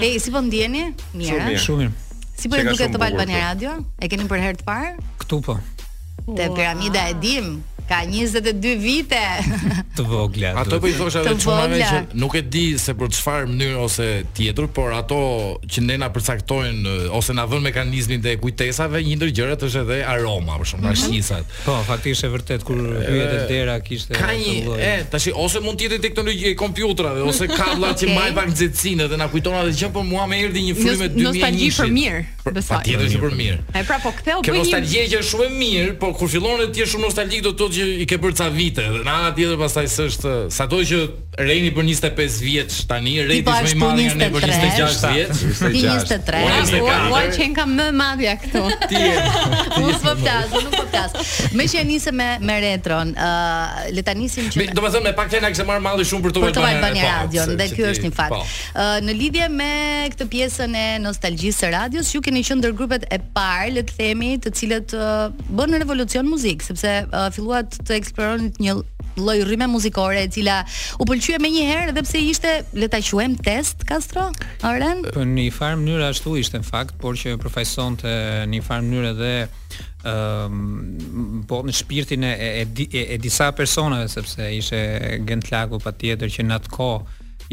E 0.00 0.14
si 0.16 0.32
po 0.32 0.40
ndjeni? 0.46 0.88
Mirë. 1.12 1.44
Shumë 1.60 1.84
mirë. 1.84 1.92
Si 2.40 2.48
po 2.50 2.56
ju 2.58 2.70
duket 2.72 2.96
të 2.96 3.04
Albania 3.04 3.44
Radio? 3.50 3.76
E 4.00 4.08
keni 4.08 4.24
për 4.30 4.42
herë 4.46 4.62
të 4.62 4.66
parë? 4.70 4.94
Ktu 5.26 5.40
po. 5.44 5.58
Te 6.22 6.46
piramida 6.54 7.02
e 7.10 7.14
dim, 7.18 7.54
Ka 7.90 8.02
22 8.06 8.76
vite. 8.78 9.18
të 9.96 10.04
vogla. 10.08 10.52
Ato 10.62 10.78
po 10.80 10.86
i 10.88 10.92
thosha 10.96 11.22
vetëm 11.24 11.50
ama 11.52 11.78
që 11.80 12.00
nuk 12.20 12.36
e 12.38 12.42
di 12.52 12.62
se 12.80 12.94
për 12.98 13.10
çfarë 13.16 13.48
mënyrë 13.50 13.80
ose 13.82 14.06
tjetër, 14.36 14.68
por 14.76 14.92
ato 14.94 15.18
që 15.66 15.82
ne 15.88 15.96
na 16.00 16.08
përcaktojnë 16.14 16.94
ose 17.18 17.34
na 17.36 17.44
vënë 17.50 17.66
mekanizmin 17.66 18.22
të 18.24 18.36
kujtesave, 18.42 19.02
një 19.06 19.16
ndër 19.18 19.32
gjërat 19.40 19.64
është 19.66 19.82
edhe 19.82 19.98
aroma, 20.14 20.58
për 20.62 20.70
shembull, 20.72 20.92
mhm. 20.92 20.94
ashisat. 20.94 21.42
Mm 21.42 21.48
-hmm. 21.48 21.64
Po, 21.64 21.76
faktikisht 21.90 22.24
është 22.24 22.32
vërtet 22.36 22.62
kur 22.68 22.78
hyjet 23.10 23.34
e 23.34 23.44
dera 23.52 23.76
kishte 23.82 24.14
ka 24.14 24.30
një 24.36 24.78
e 24.90 24.92
tash 25.10 25.28
ose 25.44 25.60
mund 25.64 25.78
të 25.78 25.84
jetë 25.86 25.98
teknologji 26.06 26.44
e 26.52 26.56
kompjuterave 26.56 27.20
ose 27.28 27.46
kabllat 27.50 27.96
okay. 27.96 28.06
që 28.08 28.12
mbaj 28.12 28.30
pak 28.38 28.46
nxehtësinë 28.52 29.06
dhe 29.10 29.16
na 29.18 29.26
kujton 29.32 29.54
atë 29.60 29.72
gjë, 29.78 29.88
por 29.92 30.04
mua 30.06 30.24
më 30.30 30.36
erdhi 30.46 30.60
një 30.68 30.74
frymë 30.82 31.06
2001. 31.16 31.28
Nostalgji 31.28 31.68
për 31.80 31.90
mirë. 31.98 32.22
Patjetër 32.68 33.06
që 33.12 33.18
për 33.26 33.34
mirë. 33.42 33.58
E 33.80 33.84
pra 33.88 33.98
po 34.04 34.10
ktheu 34.18 34.38
bëj 34.42 34.52
një 34.52 34.58
nostalgji 34.58 35.00
që 35.12 35.16
është 35.22 35.28
shumë 35.32 35.46
e 35.46 35.52
mirë, 35.62 35.90
por 36.00 36.12
kur 36.18 36.28
fillon 36.28 36.60
të 36.72 36.78
jesh 36.82 36.90
shumë 36.94 37.04
nostalgjik 37.08 37.42
do 37.46 37.50
të 37.58 37.64
që 37.82 37.90
i 38.02 38.06
ke 38.08 38.18
bërë 38.22 38.36
ca 38.38 38.46
vite 38.54 38.84
dhe 38.94 39.02
na 39.06 39.18
tjetër 39.34 39.58
pastaj 39.60 39.90
s'është 39.98 40.38
sado 40.58 40.82
që 40.92 41.02
Reini 41.40 41.70
për 41.72 41.86
25 41.88 42.34
vjeç 42.44 42.74
tani 42.90 43.14
Reini 43.24 43.38
po 43.46 43.52
më 43.64 43.70
i 43.72 43.76
madh 43.80 44.00
janë 44.02 44.26
për 44.34 44.42
26 44.46 45.04
vjeç 45.14 45.62
23 45.76 46.40
ua 46.82 47.20
që 47.32 47.46
kam 47.56 47.70
më 47.78 47.86
madh 47.96 48.20
ja 48.26 48.34
këtu 48.42 48.60
ti 48.90 48.98
je 49.00 49.22
ti 49.78 49.94
s'po 49.94 50.12
flas 50.20 50.52
nuk 50.66 50.74
po 50.76 50.84
flas 50.90 51.32
më 51.56 51.66
që 51.72 51.84
nisi 51.88 52.12
me 52.20 52.26
me 52.44 52.58
retron 52.66 53.14
ë 53.16 53.30
le 53.96 54.04
ta 54.06 54.12
nisim 54.18 54.50
që 54.52 54.66
do 54.76 54.82
të 54.84 54.92
thonë 54.98 55.02
me 55.08 55.14
pak 55.22 55.32
çana 55.32 55.52
që 55.56 55.66
marr 55.70 55.80
malli 55.86 56.04
shumë 56.10 56.26
për 56.26 56.36
tuaj 56.36 56.50
banë 56.60 56.90
në 56.98 57.06
radio 57.06 57.48
dhe 57.62 57.70
ky 57.78 57.86
është 57.94 58.04
një 58.08 58.12
fakt 58.20 58.36
po. 58.36 58.42
në 59.08 59.16
lidhje 59.22 59.48
me 59.56 59.70
këtë 60.12 60.28
pjesën 60.36 60.76
e 60.82 60.86
nostalgjisë 61.06 61.64
së 61.64 61.72
radios 61.78 62.12
ju 62.12 62.20
keni 62.28 62.44
qenë 62.44 62.60
ndër 62.60 62.76
grupet 62.76 63.08
e 63.08 63.22
parë 63.32 63.72
le 63.78 63.86
të 63.88 63.96
themi 64.02 64.34
të 64.44 64.52
cilët 64.60 64.92
bën 65.48 65.78
revolucion 65.80 66.28
muzik 66.28 66.60
sepse 66.68 66.98
fillua 67.38 67.61
duat 67.62 67.78
të 67.86 67.96
eksploroni 67.98 68.50
një 68.66 68.74
lloj 69.20 69.38
rrymë 69.46 69.66
muzikore 69.68 70.22
e 70.24 70.28
cila 70.32 70.60
u 71.00 71.06
pëlqye 71.08 71.38
më 71.42 71.50
një 71.54 71.64
herë 71.70 71.90
edhe 71.92 72.04
pse 72.06 72.22
ishte 72.24 72.54
le 72.80 72.88
ta 72.88 73.00
quajmë 73.04 73.42
test 73.44 73.84
Castro. 73.88 74.30
Oren 74.66 75.02
në 75.12 75.26
një 75.26 75.48
farë 75.52 75.78
mënyrë 75.82 76.08
ashtu 76.10 76.34
ishte 76.40 76.60
në 76.62 76.66
fakt, 76.68 76.96
por 77.02 77.18
që 77.20 77.36
përfaqësonte 77.42 78.14
në 78.46 78.50
një 78.54 78.62
farë 78.66 78.86
mënyrë 78.86 79.12
edhe 79.12 79.34
ëm 80.12 80.54
um, 80.58 81.42
po 81.48 81.60
në 81.62 81.74
shpirtin 81.78 82.24
e 82.26 82.32
e, 82.32 82.68
e, 82.84 83.02
e 83.14 83.18
disa 83.22 83.52
personave 83.56 84.08
sepse 84.10 84.48
ishte 84.56 84.80
gentlaku 85.28 85.50
Laku 85.78 85.84
patjetër 85.84 86.32
që 86.34 86.48
në 86.48 86.56
atë 86.58 86.72
kohë 86.74 87.02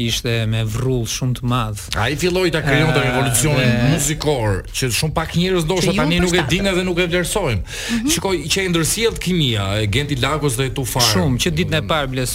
ishte 0.04 0.32
me 0.52 0.62
vrull 0.68 1.04
shumë 1.12 1.38
të 1.40 1.48
madh. 1.50 1.82
Ai 2.00 2.14
filloi 2.20 2.50
ta 2.54 2.62
krijonte 2.64 2.96
ta 2.96 3.02
revolucionin 3.06 3.66
dhe... 3.66 3.90
muzikor, 3.92 4.62
që 4.76 4.90
shumë 4.96 5.14
pak 5.16 5.34
njerëz 5.38 5.66
ndoshta 5.68 5.94
tani 5.98 6.18
nuk 6.22 6.34
e 6.40 6.44
dinë 6.52 6.74
dhe 6.78 6.84
nuk 6.88 7.00
e 7.00 7.06
vlerësojmë. 7.12 7.60
Mhm. 7.60 8.10
Shikoj 8.16 8.36
mm 8.38 8.42
-hmm. 8.42 8.54
që 8.56 8.64
e 8.64 8.70
ndërsjell 8.74 9.18
kimia 9.26 9.66
e 9.82 9.86
Genti 9.94 10.16
Lagos 10.24 10.58
dhe 10.60 10.66
Tufar. 10.76 11.06
Shumë 11.14 11.38
që 11.44 11.48
ditën 11.56 11.76
e 11.80 11.86
parë 11.92 12.08
bles 12.16 12.30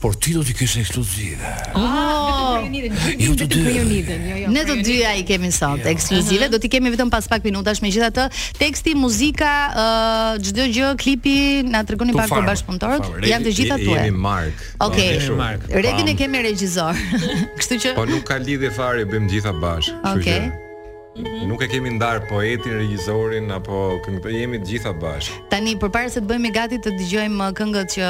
por 0.00 0.14
ti 0.14 0.34
do 0.38 0.46
të 0.46 0.54
kesh 0.58 0.76
ekskluzive. 0.80 1.50
Oh, 1.74 1.82
ah, 1.82 3.05
të 3.50 3.62
dy. 3.62 4.00
Jo, 4.02 4.38
jo, 4.44 4.50
ne 4.52 4.62
të 4.66 4.76
dyja 4.86 5.14
i 5.20 5.24
kemi 5.26 5.50
sot, 5.54 5.78
jo. 5.82 5.90
ekskluzive, 5.90 6.40
uh 6.40 6.46
-huh. 6.46 6.50
do 6.50 6.58
t'i 6.58 6.68
kemi 6.70 6.90
vetëm 6.90 7.10
pas 7.10 7.28
pak 7.28 7.44
minutash, 7.44 7.82
megjithatë, 7.82 8.28
teksti, 8.58 8.94
muzika, 8.94 9.54
çdo 10.42 10.62
uh, 10.64 10.68
gjë, 10.74 10.96
klipi, 10.98 11.62
na 11.62 11.84
tregoni 11.84 12.12
pak 12.12 12.28
për 12.30 12.46
bashkëpunëtorët, 12.46 13.04
janë 13.26 13.44
të 13.46 13.52
gjitha 13.56 13.76
tuaj. 13.84 14.04
Jemi 14.06 14.18
Mark. 14.18 14.54
Okej. 14.78 15.18
Okay. 15.30 15.82
Redin 15.82 16.08
e 16.08 16.14
kemi 16.14 16.42
regjisor. 16.42 16.94
Kështu 17.58 17.74
që 17.74 17.94
Po 17.94 18.04
nuk 18.06 18.24
ka 18.24 18.36
lidhje 18.36 18.70
fare, 18.70 19.04
bëjmë 19.04 19.28
gjitha 19.30 19.52
bashkë. 19.52 19.98
Okej. 20.14 20.34
Okay. 20.34 20.46
Mm 21.16 21.24
-hmm. 21.24 21.46
Nuk 21.48 21.62
e 21.62 21.68
kemi 21.68 21.90
ndar 21.96 22.20
poetin, 22.28 22.72
regjisorin 22.82 23.50
apo 23.50 24.00
këngëtarin, 24.04 24.22
po 24.22 24.28
jemi 24.28 24.58
të 24.58 24.66
gjitha 24.70 24.92
bashkë. 25.02 25.48
Tani 25.50 25.76
përpara 25.80 26.08
se 26.10 26.20
të 26.20 26.26
bëhemi 26.26 26.50
gati 26.58 26.76
të 26.84 26.90
dëgjojmë 26.98 27.46
këngët 27.58 27.88
që 27.94 28.02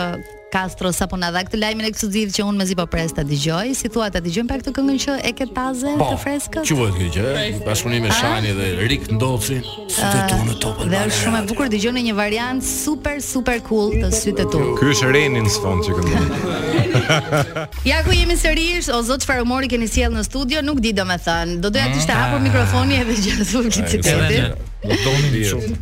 Castro 0.50 0.92
sapo 0.94 1.16
na 1.18 1.32
dha 1.34 1.40
këtë 1.44 1.58
lajmin 1.58 1.88
ekskluziv 1.88 2.28
që 2.34 2.44
unë 2.46 2.60
mezi 2.60 2.76
po 2.78 2.84
pres 2.90 3.10
ta 3.16 3.24
dëgjoj. 3.26 3.72
Si 3.76 3.88
thua 3.92 4.06
ta 4.14 4.20
dëgjojmë 4.22 4.50
pak 4.52 4.60
këtë 4.62 4.72
këngën 4.76 5.00
që 5.04 5.14
e 5.26 5.32
ke 5.36 5.46
taze 5.56 5.94
po, 5.98 6.06
të 6.12 6.18
freskët? 6.22 6.60
Po. 6.60 6.66
Çuhet 6.70 6.98
kjo 6.98 7.08
gjë, 7.16 7.64
bashkëpunim 7.66 8.06
me 8.06 8.12
Shani 8.14 8.52
dhe 8.56 8.68
Rik 8.92 9.08
Ndocin, 9.16 9.64
sytë 9.90 10.22
tu 10.30 10.38
në 10.46 10.54
top. 10.62 10.84
Dhe 10.92 11.00
është 11.08 11.18
shumë 11.24 11.40
e 11.40 11.48
bukur 11.50 11.72
dëgjoni 11.72 12.04
një 12.10 12.14
variant 12.20 12.62
super 12.66 13.18
super 13.26 13.58
cool 13.66 13.90
të 13.96 14.12
sytë 14.14 14.46
Ky 14.78 14.92
është 14.94 15.10
Reni 15.16 15.42
në 15.48 15.52
sfond 15.56 15.88
që 15.88 15.98
këngë. 15.98 16.22
ja 17.90 17.98
ku 18.06 18.14
jemi 18.14 18.38
sërish, 18.40 18.92
o 18.94 19.02
zot 19.06 19.26
çfarë 19.26 19.42
humori 19.44 19.68
keni 19.72 19.90
sjell 19.90 20.14
në 20.14 20.22
studio, 20.30 20.62
nuk 20.64 20.78
di 20.84 20.94
domethën. 20.96 21.56
Do 21.62 21.70
doja 21.74 21.90
të 21.92 22.00
ishte 22.04 22.14
hapur 22.16 22.40
mikrofoni 22.46 23.02
edhe 23.02 23.18
gjatë 23.22 23.50
publicitetit. 23.50 24.75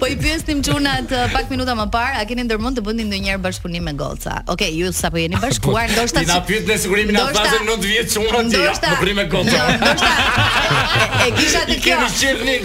po 0.02 0.10
i 0.12 0.16
pyesnim 0.20 0.62
xunat 0.68 1.10
uh, 1.10 1.24
pak 1.34 1.50
minuta 1.50 1.74
më 1.78 1.88
parë, 1.94 2.22
a 2.22 2.26
keni 2.28 2.46
ndërmend 2.46 2.78
të 2.78 2.86
bëni 2.86 3.08
ndonjëherë 3.10 3.42
bashkëpunim 3.48 3.86
me 3.90 3.96
Golca? 3.98 4.38
Okej, 4.52 4.70
ju 4.78 4.92
sapo 4.96 5.18
jeni 5.18 5.38
bashkuar, 5.42 5.90
ndoshta. 5.96 6.22
Ti 6.22 6.30
na 6.30 6.38
pyet 6.46 6.68
në 6.70 6.78
sigurimin 6.84 7.18
e 7.18 7.26
fazës 7.34 7.66
9 7.66 7.88
vjet 7.88 8.14
çuna 8.14 8.44
ti. 8.46 8.62
Po 8.86 8.94
bëri 9.02 9.16
me 9.18 9.26
Golca. 9.32 9.66
E 11.26 11.30
kisha 11.38 11.66
të 11.68 11.80
kjo. 11.82 11.98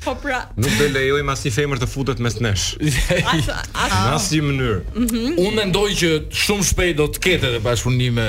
Po 0.00 0.14
pra. 0.16 0.38
Nuk 0.56 0.76
do 0.78 0.86
lejoj 0.94 1.20
mas 1.28 1.42
një 1.44 1.50
femër 1.52 1.80
të 1.82 1.86
futet 1.92 2.20
mes 2.24 2.38
nesh. 2.40 2.62
Në 2.80 4.12
asnjë 4.16 4.44
mënyrë. 4.46 4.76
Mhm. 4.96 5.24
Unë 5.42 5.50
mendoj 5.58 5.82
që 6.00 6.10
shumë 6.40 6.64
shpejt 6.70 6.96
do 7.02 7.06
të 7.12 7.20
ketë 7.26 7.50
edhe 7.50 7.60
bashkëpunime 7.66 8.24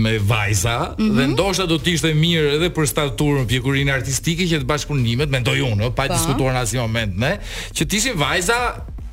me 0.00 0.14
vajza 0.30 0.78
mm 0.78 1.04
-hmm. 1.04 1.16
dhe 1.18 1.26
ndoshta 1.34 1.66
do 1.68 1.76
të 1.76 1.92
ishte 1.98 2.14
mirë 2.22 2.54
edhe 2.56 2.70
për 2.76 2.88
staturën, 2.92 3.44
pjekurinë 3.50 3.92
artistike 3.92 4.44
që 4.48 4.62
të 4.62 4.66
bashkëpunimet, 4.72 5.28
mendoj 5.36 5.58
unë, 5.60 5.90
pa, 5.92 6.08
pa. 6.08 6.14
diskutuar 6.14 6.54
në 6.54 6.62
asnjë 6.62 6.80
moment, 6.80 7.18
ne, 7.18 7.32
që 7.76 7.82
të 7.86 7.96
ishin 7.96 8.16
vajza 8.16 8.58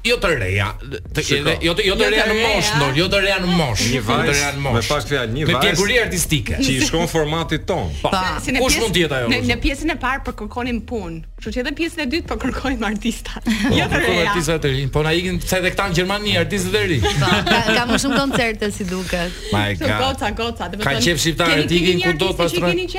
jo 0.10 0.18
të 0.24 0.30
reja, 0.40 0.68
të, 1.16 1.24
edhe, 1.36 1.54
jo, 1.64 1.72
jo 1.74 1.74
të 1.78 1.86
jo 1.88 1.96
të 2.00 2.08
reja 2.12 2.26
në 2.32 2.36
mosh, 2.42 2.70
ndor, 2.80 2.94
jo 2.98 3.08
të 3.12 3.20
reja 3.24 3.38
në 3.44 3.50
mosh, 3.58 3.84
një 3.84 3.96
jo 3.96 4.06
vajzë, 4.08 4.28
të 4.28 4.36
reja 4.36 4.52
në 4.54 4.64
Me 4.78 4.82
pak 4.82 5.06
fjalë, 5.10 5.30
një 5.36 5.46
vajzë. 5.50 5.58
Me 5.58 5.72
figurë 5.74 5.98
artistike. 6.06 6.60
Që 6.64 6.76
i 6.76 6.88
shkon 6.88 7.10
formatit 7.12 7.66
ton. 7.70 7.90
Po. 8.02 8.12
Pa, 8.14 8.22
si 8.44 8.56
kush 8.58 8.78
mund 8.82 8.94
të 8.96 9.04
jetë 9.04 9.20
Në, 9.34 9.40
në 9.52 9.58
pjesën 9.66 9.94
e 9.94 9.98
parë 10.04 10.22
po 10.28 10.34
kërkonin 10.42 10.80
punë. 10.90 11.20
Kështu 11.38 11.54
që 11.58 11.64
edhe 11.64 11.74
pjesën 11.82 12.04
e 12.06 12.10
dytë 12.14 12.30
po 12.32 12.38
kërkojmë 12.44 12.90
artista. 12.90 13.42
Po, 13.44 13.76
jo 13.78 13.88
të 13.92 14.02
reja. 14.06 14.26
Artista 14.32 14.58
të 14.64 14.74
rinj, 14.74 14.90
po 14.96 15.06
na 15.06 15.14
ikën 15.18 15.40
pse 15.44 15.60
edhe 15.62 15.74
këta 15.76 15.90
në 15.92 15.98
Gjermani 16.02 16.36
artistë 16.42 16.74
të 16.74 16.84
rinj. 16.94 17.14
Ka 17.70 17.86
më 17.92 18.02
shumë 18.06 18.20
koncerte 18.24 18.72
si 18.78 18.90
duket. 18.90 19.40
Ma 19.54 19.66
e 19.74 19.78
ka. 19.82 20.00
Goca, 20.04 20.32
goca, 20.42 20.72
Ka 20.86 20.96
qef 21.04 21.22
shqiptarë, 21.26 21.66
të 21.70 21.82
ikin 21.82 22.04
kudo 22.08 22.34
pastaj. 22.40 22.74
Keni 22.74 22.90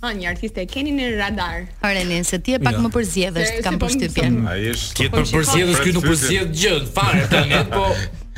Ha, 0.00 0.14
një 0.16 0.30
artiste 0.30 0.62
e 0.64 0.64
keni 0.64 0.94
në 0.96 1.10
radar. 1.18 1.66
Oreni, 1.84 2.22
se 2.24 2.38
ti 2.40 2.54
e 2.56 2.60
pak 2.64 2.78
ja. 2.78 2.80
më 2.80 2.88
përzjedhësh, 2.94 3.50
kam 3.66 3.76
përshtypjen. 3.82 4.38
Ai 4.48 4.70
është 4.70 4.94
ti 4.96 5.08
po 5.12 5.18
për 5.20 5.28
përzjedhës, 5.34 5.82
ky 5.84 5.92
nuk 5.92 6.06
përzjedh 6.06 6.54
gjë, 6.56 6.76
fare 6.96 7.26
tani, 7.32 7.58
po 7.68 7.84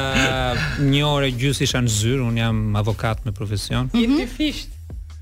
një 0.92 1.04
ore 1.08 1.30
gjysë 1.40 1.66
isha 1.68 1.82
në 1.86 1.94
zyrë, 2.00 2.20
un 2.30 2.42
jam 2.42 2.60
avokat 2.80 3.24
me 3.28 3.32
profesion. 3.36 3.90
Jetë 3.94 4.18
dy 4.22 4.28
fish 4.36 4.66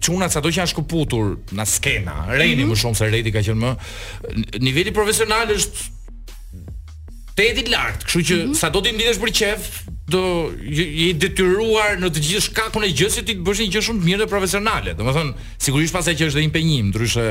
çunat 0.00 0.36
ato 0.38 0.50
që 0.50 0.60
janë 0.62 0.72
shkuputur 0.74 1.32
në 1.56 1.66
skena, 1.68 2.14
Reni 2.30 2.54
mm 2.54 2.62
-hmm. 2.62 2.72
më 2.74 2.80
shumë 2.82 2.98
se 3.00 3.08
Redi 3.14 3.32
ka 3.36 3.42
qenë 3.42 3.60
më 3.62 4.62
niveli 4.66 4.90
profesional 4.92 5.50
është 5.54 5.84
te 7.36 7.48
i 7.52 7.66
lartë, 7.66 8.06
kështu 8.06 8.22
që 8.28 8.34
mm 8.36 8.40
-hmm. 8.40 8.60
sado 8.60 8.80
ti 8.80 8.92
ndihesh 8.92 9.20
për 9.20 9.32
qejf, 9.38 9.86
do 10.06 10.22
i 10.62 11.08
detyruar 11.18 11.96
në 11.98 12.12
të 12.14 12.22
gjithë 12.28 12.42
shkakun 12.44 12.84
e 12.86 12.92
gjësit 12.94 13.26
ti 13.26 13.34
të 13.34 13.42
bësh 13.46 13.64
një 13.64 13.72
gjë 13.74 13.80
shumë 13.88 14.02
të 14.04 14.08
mirë 14.08 14.20
dhe 14.22 14.28
profesionale. 14.30 14.92
Domethënë, 14.98 15.46
sigurisht 15.64 15.96
pasa 15.96 16.14
që 16.14 16.28
është 16.30 16.38
dhe 16.38 16.44
impenjim, 16.46 16.92
ndryshe 16.92 17.24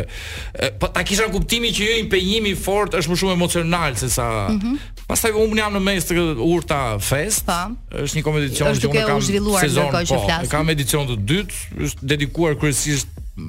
po 0.82 0.90
ta 0.92 1.06
kisha 1.08 1.30
kuptimin 1.32 1.72
që 1.76 1.88
jo 1.88 1.96
impenjimi 2.04 2.52
i 2.52 2.58
fortë 2.60 3.00
është 3.00 3.14
më 3.14 3.20
shumë 3.22 3.36
emocional 3.38 3.96
se 4.02 4.10
sa. 4.12 4.28
Mm 4.52 4.60
-hmm. 4.60 5.06
Pastaj 5.08 5.32
un 5.32 5.56
jam 5.58 5.74
në 5.74 5.80
mes 5.88 6.08
të 6.10 6.20
urta 6.44 6.82
fest. 7.00 7.46
Pa. 7.48 7.62
Po. 7.90 7.98
Është 8.04 8.16
një 8.20 8.24
kompeticion 8.28 8.68
që 8.84 8.88
unë 8.92 9.06
kam 9.06 9.22
sezon 9.22 9.92
po, 9.92 9.98
që 10.12 10.22
flas. 10.26 10.50
Kam 10.52 10.70
edicion 10.70 11.08
të 11.08 11.18
dytë, 11.30 11.56
është 11.80 12.00
dedikuar 12.02 12.56
kryesisht 12.60 13.08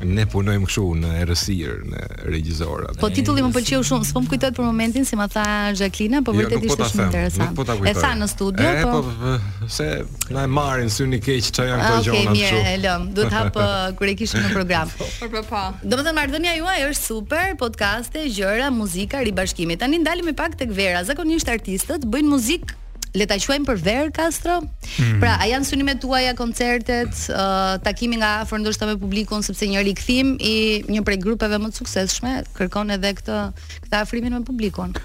ne 0.05 0.24
punojmë 0.30 0.66
kështu 0.68 0.84
në 1.01 1.09
erësir, 1.24 1.74
në 1.90 2.03
regjizor. 2.28 2.84
Po 3.01 3.09
titulli 3.14 3.42
më 3.42 3.51
pëlqeu 3.55 3.82
shumë, 3.86 4.07
s'po 4.07 4.22
më 4.22 4.30
kujtohet 4.32 4.55
për 4.57 4.66
momentin 4.66 5.07
si 5.09 5.18
ma 5.18 5.26
tha 5.30 5.44
Jacqueline, 5.76 6.20
po 6.26 6.34
jo, 6.36 6.44
vërtet 6.44 6.62
po 6.66 6.70
ishte 6.70 6.88
shumë 6.92 7.07
interesant. 7.09 7.55
Po 7.59 7.64
ta 7.66 7.76
E 7.88 7.94
tha 7.99 8.12
në 8.20 8.28
studio, 8.30 8.68
e, 8.68 8.86
po. 8.86 9.03
Po 9.03 9.68
se 9.74 9.88
na 10.34 10.44
e 10.46 10.51
marrin 10.59 10.90
syn 10.92 11.16
i 11.18 11.20
keq 11.22 11.40
çfarë 11.51 11.70
janë 11.72 11.84
këto 11.84 11.99
ah, 11.99 12.03
gjëra. 12.07 12.24
Okej, 12.24 12.34
mirë, 12.38 12.64
e 12.72 12.80
lëm. 12.86 13.07
Duhet 13.16 13.34
hap 13.36 13.61
eh, 13.66 13.76
kur 13.99 14.11
e 14.12 14.16
kishim 14.22 14.44
në 14.46 14.53
program. 14.55 14.90
Por 14.96 15.07
po, 15.07 15.30
po 15.36 15.46
po. 15.51 15.62
Domethënë 15.84 16.18
marrdhënia 16.22 16.57
juaj 16.61 16.80
është 16.92 17.03
super, 17.11 17.53
podcaste, 17.61 18.26
gjëra, 18.38 18.70
muzika, 18.74 19.24
ribashkimi. 19.26 19.78
Tani 19.80 20.03
ndalemi 20.05 20.36
pak 20.38 20.55
tek 20.61 20.70
Vera. 20.74 21.03
Zakonisht 21.09 21.49
artistët 21.51 22.07
bëjnë 22.07 22.36
muzikë 22.36 22.76
le 23.16 23.24
ta 23.28 23.36
quajmë 23.40 23.66
për 23.68 23.78
ver 23.84 24.11
Castro. 24.14 24.59
Mm. 24.98 25.18
Pra, 25.22 25.36
a 25.40 25.48
janë 25.48 25.68
synimet 25.68 26.00
tuaja 26.02 26.34
koncertet, 26.38 27.14
uh, 27.32 27.76
takimi 27.84 28.18
nga 28.20 28.34
afër 28.42 28.62
ndoshta 28.62 28.88
me 28.90 28.98
publikun 29.00 29.44
sepse 29.46 29.68
një 29.70 29.84
rikthim 29.88 30.34
i 30.40 30.56
një 30.88 31.04
prej 31.06 31.20
grupeve 31.24 31.61
më 31.62 31.72
të 31.72 31.80
suksesshme 31.80 32.34
kërkon 32.59 32.94
edhe 32.96 33.14
këtë 33.20 33.40
këtë 33.86 34.00
afrimin 34.02 34.36
me 34.38 34.42
publikun. 34.46 34.96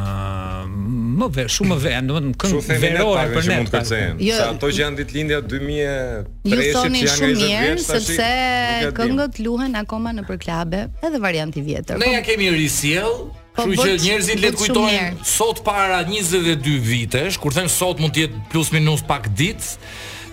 më 1.20 1.28
ver, 1.34 1.50
shumë 1.50 1.72
më 1.74 1.78
ver, 1.84 1.96
domethënë 2.06 2.36
këng 2.44 2.68
verore 2.84 3.24
për 3.34 3.48
ne. 3.50 3.56
kërcehen. 3.70 4.22
Jo, 4.24 4.36
Sa 4.38 4.46
ato 4.54 4.70
që 4.70 4.82
janë 4.84 4.98
ditëlindja 5.02 5.40
2003 5.50 5.50
që 5.50 6.68
janë 6.68 7.02
shumë 7.16 7.32
vjetë, 7.42 7.64
mirë 7.66 7.86
tashi, 7.90 8.18
sepse 8.20 8.94
këngët 9.00 9.42
luhen 9.44 9.76
akoma 9.82 10.14
në 10.16 10.24
përklabe, 10.30 10.84
edhe 11.10 11.20
varianti 11.24 11.66
vjetër. 11.66 11.98
Ne 12.00 12.12
ja 12.14 12.22
kemi 12.26 12.50
risjell, 12.54 13.24
po 13.58 13.66
Kështu 13.66 13.88
që 13.88 13.96
njerëzit 14.06 14.38
le 14.44 14.50
të 14.54 14.60
kujtojnë 14.62 15.26
sot 15.26 15.60
para 15.66 15.98
22 16.06 16.78
vitesh, 16.86 17.36
kur 17.42 17.52
thënë 17.58 17.74
sot 17.74 17.98
mund 18.00 18.14
të 18.14 18.22
jetë 18.28 18.44
plus 18.54 18.70
minus 18.72 19.02
pak 19.04 19.26
ditë, 19.36 19.74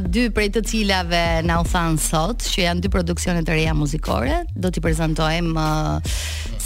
dy 0.06 0.28
prej 0.34 0.50
të 0.54 0.64
cilave 0.70 1.24
na 1.48 1.58
u 1.62 1.66
than 1.70 1.98
sot, 2.02 2.46
që 2.52 2.68
janë 2.68 2.84
dy 2.86 2.92
produksione 2.94 3.42
të 3.46 3.58
reja 3.58 3.74
muzikore, 3.76 4.44
do 4.54 4.70
t'i 4.72 4.82
prezantojmë 4.84 5.66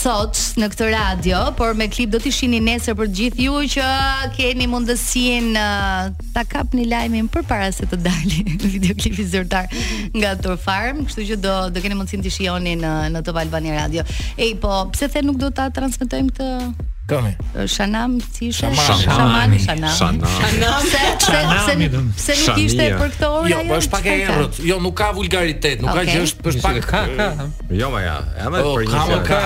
sot 0.03 0.35
në 0.59 0.67
këtë 0.73 0.87
radio, 0.91 1.41
por 1.55 1.77
me 1.79 1.87
klip 1.87 2.11
do 2.11 2.19
t'i 2.19 2.33
shihni 2.35 2.59
nesër 2.65 2.97
për 2.99 3.07
të 3.07 3.13
gjithë 3.21 3.45
ju 3.45 3.59
që 3.77 3.91
keni 4.35 4.67
mundësinë 4.67 5.61
ta 6.35 6.43
kapni 6.49 6.89
lajmin 6.91 7.29
përpara 7.31 7.69
se 7.71 7.87
të 7.87 7.99
dalë 8.09 8.41
videoklipi 8.73 9.23
zyrtar 9.31 9.69
nga 10.17 10.33
Tour 10.43 10.59
Farm, 10.59 11.05
kështu 11.07 11.27
që 11.29 11.37
do 11.45 11.53
do 11.77 11.83
keni 11.85 11.95
mundësinë 12.01 12.27
t'i 12.27 12.33
shihoni 12.35 12.75
në 12.83 12.95
në 13.15 13.22
Top 13.23 13.37
Albani 13.39 13.71
Radio. 13.71 14.03
Ej, 14.39 14.55
po, 14.57 14.91
pse 14.93 15.09
the 15.09 15.23
nuk 15.23 15.39
do 15.39 15.51
ta 15.55 15.71
transmetojmë 15.71 16.31
këtë 16.31 16.51
Kam. 17.03 17.27
Shanam 17.67 18.23
si 18.23 18.55
shanam, 18.55 18.79
shanam, 18.79 19.51
shanam. 19.59 20.23
Shanam. 20.23 22.15
Se 22.15 22.35
se 22.39 22.47
nuk 22.47 22.61
ishte 22.63 22.85
për 22.95 23.11
këtë 23.11 23.27
orë. 23.29 23.49
Jo, 23.51 23.59
po 23.67 23.79
është 23.83 23.91
pak 23.91 24.07
e 24.07 24.13
errët. 24.23 24.61
Jo, 24.63 24.77
nuk 24.85 24.95
ka 25.01 25.09
vulgaritet, 25.17 25.83
nuk 25.83 25.91
ka 25.99 26.05
që 26.07 26.21
është 26.23 26.47
për 26.47 26.59
pak. 26.63 26.95
Jo, 27.75 27.91
ma 27.91 28.05
ja. 28.05 28.15
Ja 28.39 28.53
më 28.55 28.63
oh, 28.63 28.79
për 28.79 28.87
një. 28.87 29.03
Po 29.03 29.19
ka 29.27 29.41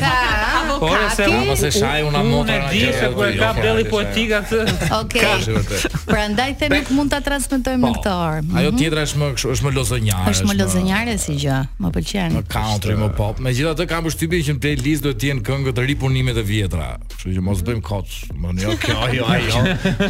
ka. 0.00 1.10
se 1.18 1.26
unë 1.28 1.42
mos 1.50 1.66
e 1.68 1.70
shaj 1.76 2.06
unë 2.08 2.20
apo 2.22 2.40
të 2.48 2.58
di 2.72 2.80
se 2.96 3.12
ku 3.12 3.24
e 3.26 3.28
jo, 3.36 3.42
ka 3.44 3.50
jo, 3.52 3.68
deli 3.68 3.84
jo, 3.84 3.90
poetika 3.92 4.40
atë. 4.40 4.62
Okej. 5.00 6.02
Prandaj 6.08 6.56
the 6.64 6.72
nuk 6.72 6.90
mund 6.96 7.12
ta 7.12 7.20
transmetojmë 7.28 7.82
në 7.82 7.92
po, 7.92 8.00
këtë 8.00 8.16
orë. 8.22 8.42
Ajo 8.56 8.72
mhm. 8.72 8.80
tjetra 8.80 9.04
është 9.06 9.22
më 9.22 9.30
është 9.52 9.68
më 9.68 9.74
lozonjare. 9.76 10.32
Është 10.32 10.48
më 10.50 10.58
lozonjare 10.62 11.16
si 11.26 11.36
gjë. 11.44 11.60
Më 11.84 11.92
pëlqen. 11.98 12.40
Country 12.56 12.96
më 13.04 13.12
pop. 13.20 13.44
Megjithatë 13.44 13.88
kam 13.92 14.08
përshtypjen 14.08 14.44
që 14.48 14.56
në 14.58 14.62
playlist 14.64 15.06
do 15.06 15.12
të 15.14 15.30
jenë 15.30 15.46
këngë 15.50 15.76
të 15.76 15.88
ripunime 15.92 16.36
të 16.38 16.46
vjetra. 16.50 16.90
Kështu 17.10 17.32
që 17.36 17.42
mos 17.44 17.60
bëjmë 17.66 17.82
kaç. 17.86 18.14
Ma 18.42 18.50
jo, 18.58 18.72
kjo 18.82 18.94
ajo 19.06 19.26
ajo. 19.34 19.60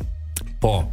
Po. 0.63 0.87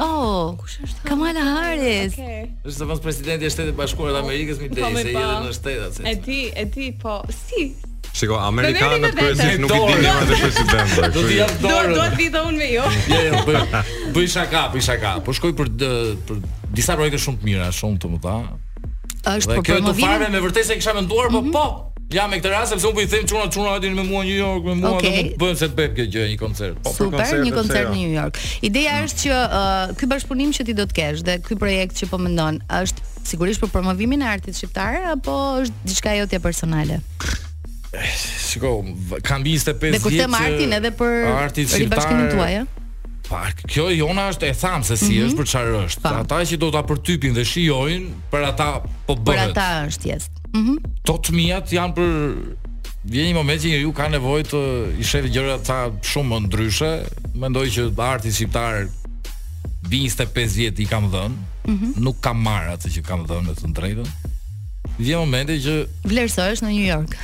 Oh, 0.00 0.56
kush 0.56 0.78
është? 0.86 1.04
Kamala 1.06 1.42
Harris. 1.44 2.16
Okay. 2.16 2.46
Është 2.64 2.76
zëvon 2.84 3.00
presidenti 3.04 3.46
i 3.46 3.52
Shtetit 3.52 3.76
Bashkuar 3.76 4.14
të 4.14 4.22
Amerikës, 4.22 4.60
mi 4.62 4.70
tej 4.72 4.86
se 4.88 5.04
edhe 5.10 5.40
në 5.44 5.52
shtetat. 5.58 5.98
E 6.08 6.14
ti, 6.24 6.36
e 6.56 6.64
ti 6.72 6.86
po, 7.02 7.18
si? 7.36 7.66
Shiko, 8.12 8.36
amerikanët 8.44 9.14
kryesisht 9.16 9.60
nuk 9.62 9.72
i 9.72 9.76
dinë 9.88 10.08
emrat 10.08 10.32
e 10.32 10.40
presidentëve. 10.40 11.10
Do 11.16 11.22
të 11.28 11.36
jam 11.36 11.54
dorë. 11.62 11.94
Do 11.96 12.08
të 12.16 12.26
dhe 12.34 12.42
unë 12.48 12.58
me 12.60 12.68
jo. 12.72 12.88
Jo, 13.12 13.20
jo, 13.28 13.44
bëj. 13.48 13.94
Bëj 14.16 14.28
shaka, 14.34 14.64
bëj 14.74 14.84
shaka. 14.88 15.14
Po 15.24 15.34
shkoj 15.36 15.52
për 15.60 15.70
dë, 15.82 15.90
për 16.28 16.42
disa 16.76 16.96
projekte 17.00 17.20
shumë 17.24 17.40
të 17.40 17.50
mira, 17.50 17.70
shumë 17.76 18.02
të 18.02 18.10
mëta. 18.16 18.34
Është 19.32 19.54
për 19.54 19.64
promovimin. 19.70 19.72
Kjo 19.72 19.78
do 19.88 19.94
farve 20.02 20.28
me 20.34 20.44
vërtej 20.44 20.66
se 20.70 20.76
kisha 20.80 20.94
menduar, 20.98 21.30
po 21.32 21.40
mhm. 21.40 21.54
po. 21.56 21.64
Ja 22.12 22.26
me 22.28 22.36
këtë 22.40 22.50
rast 22.52 22.74
sepse 22.74 22.88
un 22.90 22.94
po 22.96 23.00
i 23.02 23.06
them 23.08 23.24
çuna 23.28 23.46
çuna 23.52 23.70
ha 23.72 23.76
hadi 23.78 23.90
me 23.92 24.02
mua 24.04 24.20
në 24.22 24.28
New 24.28 24.36
York 24.40 24.66
me 24.66 24.74
mua 24.80 24.90
okay. 24.98 25.30
do 25.32 25.36
të 25.36 25.38
bëjmë 25.40 25.60
se 25.62 25.68
të 25.68 25.76
bëjmë 25.78 25.94
gjë 26.12 26.24
një 26.32 26.38
koncert. 26.40 26.80
Po, 26.84 26.92
Super, 26.92 27.12
koncert, 27.14 27.38
një 27.46 27.52
koncert 27.56 27.88
në 27.88 27.94
jo. 27.94 27.94
New 28.00 28.18
York. 28.18 28.40
Ideja 28.68 28.98
është 29.06 29.22
që 29.22 29.38
uh, 29.38 29.94
ky 30.00 30.08
bashkëpunim 30.10 30.52
që 30.58 30.66
ti 30.68 30.74
do 30.80 30.86
të 30.90 30.96
kesh 30.98 31.22
dhe 31.28 31.38
ky 31.46 31.56
projekt 31.62 32.02
që 32.02 32.10
po 32.10 32.20
mendon 32.20 32.58
është 32.82 33.08
sigurisht 33.32 33.64
për 33.64 33.72
promovimin 33.72 34.26
e 34.26 34.28
artit 34.28 34.58
shqiptar 34.58 34.98
apo 35.14 35.38
është 35.62 35.86
diçka 35.88 36.12
jote 36.18 36.42
personale? 36.44 37.00
Shiko, 37.92 38.74
kam 39.24 39.40
25 39.44 39.72
vjetë... 39.72 39.96
Dhe 39.96 40.02
kur 40.04 40.16
të 40.18 40.28
martin 40.32 40.76
edhe 40.78 40.92
për 40.96 41.18
rribashkimin 41.30 42.28
tuaj, 42.34 42.52
ja? 42.58 42.66
Pa, 43.28 43.46
kjo 43.64 43.88
jona 43.94 44.28
është 44.32 44.48
e 44.50 44.54
thamë 44.60 44.88
se 44.90 44.98
si 45.00 45.08
mm 45.12 45.12
-hmm. 45.12 45.30
është 45.30 45.40
për 45.40 45.50
qarë 45.52 45.80
është. 45.86 46.04
Pa. 46.04 46.14
Ata 46.20 46.42
që 46.50 46.60
do 46.60 46.72
të 46.72 46.80
apërtypin 46.82 47.36
dhe 47.36 47.44
shiojnë, 47.48 48.12
për 48.32 48.48
ata 48.50 48.70
po 49.08 49.16
bëhet. 49.16 49.52
Për 49.52 49.52
ata 49.54 49.68
është, 49.88 50.08
jes. 50.10 50.31
-hmm. 50.52 50.78
Tot 51.06 51.24
miat 51.34 51.70
janë 51.72 51.96
për 51.96 52.10
vjen 53.10 53.28
një 53.30 53.36
moment 53.36 53.58
që 53.60 53.72
ju 53.80 53.90
ka 53.96 54.06
nevojë 54.12 54.48
të 54.52 54.60
i 55.02 55.06
shëvë 55.06 55.30
gjëra 55.36 55.56
ca 55.66 55.78
shumë 56.06 56.32
më 56.32 56.40
ndryshe. 56.46 56.90
Mendoj 57.42 57.66
që 57.76 57.86
arti 58.06 58.30
shqiptar 58.34 58.86
25 59.90 60.56
vjet 60.60 60.78
i 60.80 60.86
kam 60.86 61.04
mm 61.04 61.08
-hmm. 61.08 61.14
dhënë, 61.14 61.34
mhm. 61.74 61.92
nuk 62.04 62.20
kam 62.20 62.38
marr 62.42 62.72
atë 62.76 62.90
që 62.98 63.02
kam 63.06 63.24
dhënë 63.26 63.48
Në 63.50 63.54
të 63.60 63.72
drejtën. 63.80 64.08
Vjen 64.98 65.18
momenti 65.24 65.58
që 65.64 65.74
vlerësohesh 66.04 66.62
në 66.62 66.68
New 66.72 66.86
York. 66.86 67.16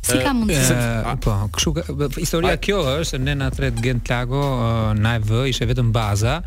Si 0.03 0.19
ka 0.19 0.33
mundësi? 0.35 0.75
Eh, 0.75 0.85
eh, 1.07 1.17
po, 1.23 1.31
kështu 1.55 2.07
historia 2.19 2.57
kjo 2.59 2.81
është 3.05 3.21
ne 3.23 3.37
na 3.39 3.47
tret 3.55 3.77
Gent 3.83 4.09
Lago, 4.11 4.41
eh, 4.43 4.71
na 4.99 5.13
e 5.19 5.21
vë, 5.23 5.45
ishte 5.53 5.69
vetëm 5.71 5.93
baza. 5.95 6.41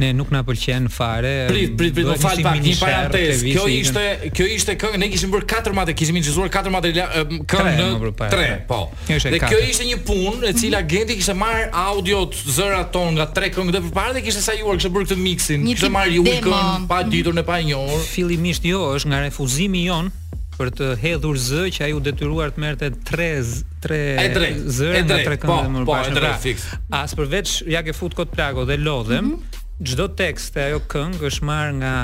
Ne 0.00 0.14
nuk 0.16 0.30
na 0.32 0.40
pëlqen 0.48 0.86
fare. 0.90 1.32
Prit, 1.52 1.74
prit, 1.76 1.92
prit, 1.94 2.08
do 2.08 2.16
fal 2.16 2.40
pak 2.42 2.56
një 2.64 2.72
parantez. 2.80 3.42
Kjo 3.44 3.66
ishte, 3.68 4.06
kjo 4.32 4.46
ishte 4.48 4.76
këngë, 4.80 5.02
ne 5.04 5.08
kishim 5.12 5.34
bërë 5.34 5.48
katër 5.52 5.76
madhe, 5.76 5.96
kishim 6.00 6.16
incizuar 6.22 6.48
katër 6.56 6.72
madhe 6.72 6.94
këngë 7.02 7.76
në 7.82 7.90
3, 8.22 8.48
po. 8.72 8.80
Dhe 9.12 9.36
kjo 9.44 9.60
ishte 9.66 9.90
një 9.92 10.00
punë 10.08 10.48
e 10.48 10.54
cila 10.56 10.80
mhm. 10.80 10.88
Genti 10.92 11.18
kishte 11.20 11.36
marr 11.38 11.68
audio 11.84 12.24
zërat 12.32 12.90
ton 12.96 13.12
nga 13.18 13.28
tre 13.36 13.52
këngë 13.54 13.76
përpara 13.90 14.16
dhe 14.16 14.24
kishte 14.24 14.40
sajuar, 14.48 14.80
kishte 14.80 14.92
bërë 14.96 15.10
këtë 15.12 15.20
miksin, 15.20 15.68
kishte 15.68 15.92
marr 15.92 16.08
ju 16.16 16.24
kën 16.30 16.88
pa 16.88 17.04
ditur 17.12 17.36
ne 17.36 17.44
pa 17.44 17.60
e 17.60 17.68
njohur. 17.68 18.00
Fillimisht 18.08 18.64
jo, 18.66 18.86
është 18.96 19.12
nga 19.12 19.20
refuzimi 19.28 19.84
jon 19.90 20.10
për 20.56 20.70
të 20.78 20.88
hedhur 21.00 21.38
zë 21.40 21.62
që 21.76 21.86
ai 21.86 21.94
u 21.96 22.00
detyruar 22.04 22.52
të 22.56 22.62
merrte 22.64 22.90
3 23.10 23.36
3 23.84 24.50
zë 24.78 24.92
nga 25.06 25.20
tre 25.26 25.38
po, 25.42 25.54
këndë 25.54 25.70
më 25.76 25.86
pas. 25.88 26.10
Po, 26.12 26.34
po, 26.48 26.82
As 27.02 27.16
përveç 27.18 27.56
ja 27.72 27.82
ke 27.86 27.94
fut 27.96 28.16
kod 28.18 28.32
plago 28.34 28.64
dhe 28.68 28.76
lodhem, 28.80 29.34
mhm. 29.36 29.62
çdo 29.82 30.06
mm 30.06 30.10
-hmm. 30.10 30.18
tekst 30.22 30.56
e 30.56 30.66
ajo 30.68 30.80
këngë 30.92 31.24
është 31.30 31.48
marr 31.48 31.72
nga 31.82 31.94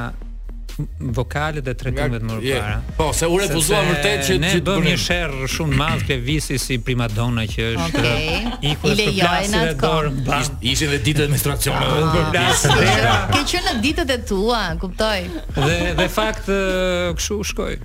vokalet 1.16 1.64
dhe 1.64 1.74
tre 1.74 1.90
këngët 1.90 2.22
më 2.22 2.34
parë. 2.34 2.76
Po, 2.96 3.10
se 3.12 3.26
u 3.26 3.38
refuzua 3.38 3.80
vërtet 3.88 4.20
që 4.28 4.38
ne 4.40 4.50
bëm 4.62 4.82
një 4.86 4.96
sherr 5.06 5.32
shumë 5.54 5.74
madh 5.76 6.04
te 6.06 6.16
visi 6.20 6.58
si 6.58 6.78
primadona 6.78 7.42
që 7.54 7.62
është 7.74 8.06
i 8.06 8.70
ikur 8.70 8.92
të 8.98 9.06
klasë 9.18 9.58
në 9.58 9.74
dorë. 9.74 10.12
Ishin 10.70 10.90
dhe 10.94 10.98
ditët 11.06 11.26
e 11.26 11.28
menstruacionit. 11.34 11.82
Po, 11.82 13.36
ke 13.36 13.42
qenë 13.52 13.66
në 13.74 13.82
ditët 13.82 14.10
e 14.10 14.18
tua, 14.30 14.62
kuptoj. 14.80 15.20
Dhe 15.66 15.78
dhe 15.98 16.06
fakt 16.18 16.46
kështu 17.16 17.42
shkoi. 17.50 17.76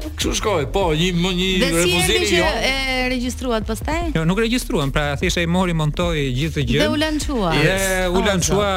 Kështu 0.00 0.30
shkoi, 0.38 0.66
po, 0.72 0.82
një 0.96 1.08
më 1.20 1.30
një 1.36 1.48
refuzim 1.74 1.90
jo. 1.90 2.18
Dhe 2.20 2.28
si 2.28 2.36
jo. 2.38 2.46
e 2.46 2.70
ke 2.70 3.06
regjistruat 3.12 3.64
pastaj? 3.68 4.10
Jo, 4.14 4.22
nuk 4.28 4.38
regjistruam, 4.40 4.92
pra 4.94 5.16
thjesht 5.20 5.40
e 5.42 5.44
mori, 5.48 5.74
montoi 5.76 6.22
gjithë 6.36 6.54
të 6.56 6.62
gjën. 6.68 6.80
Dhe 6.80 6.86
u 6.94 6.98
lançua. 7.00 7.50
Ja, 7.58 7.78
u 8.08 8.18
oh, 8.20 8.24
lançua, 8.24 8.70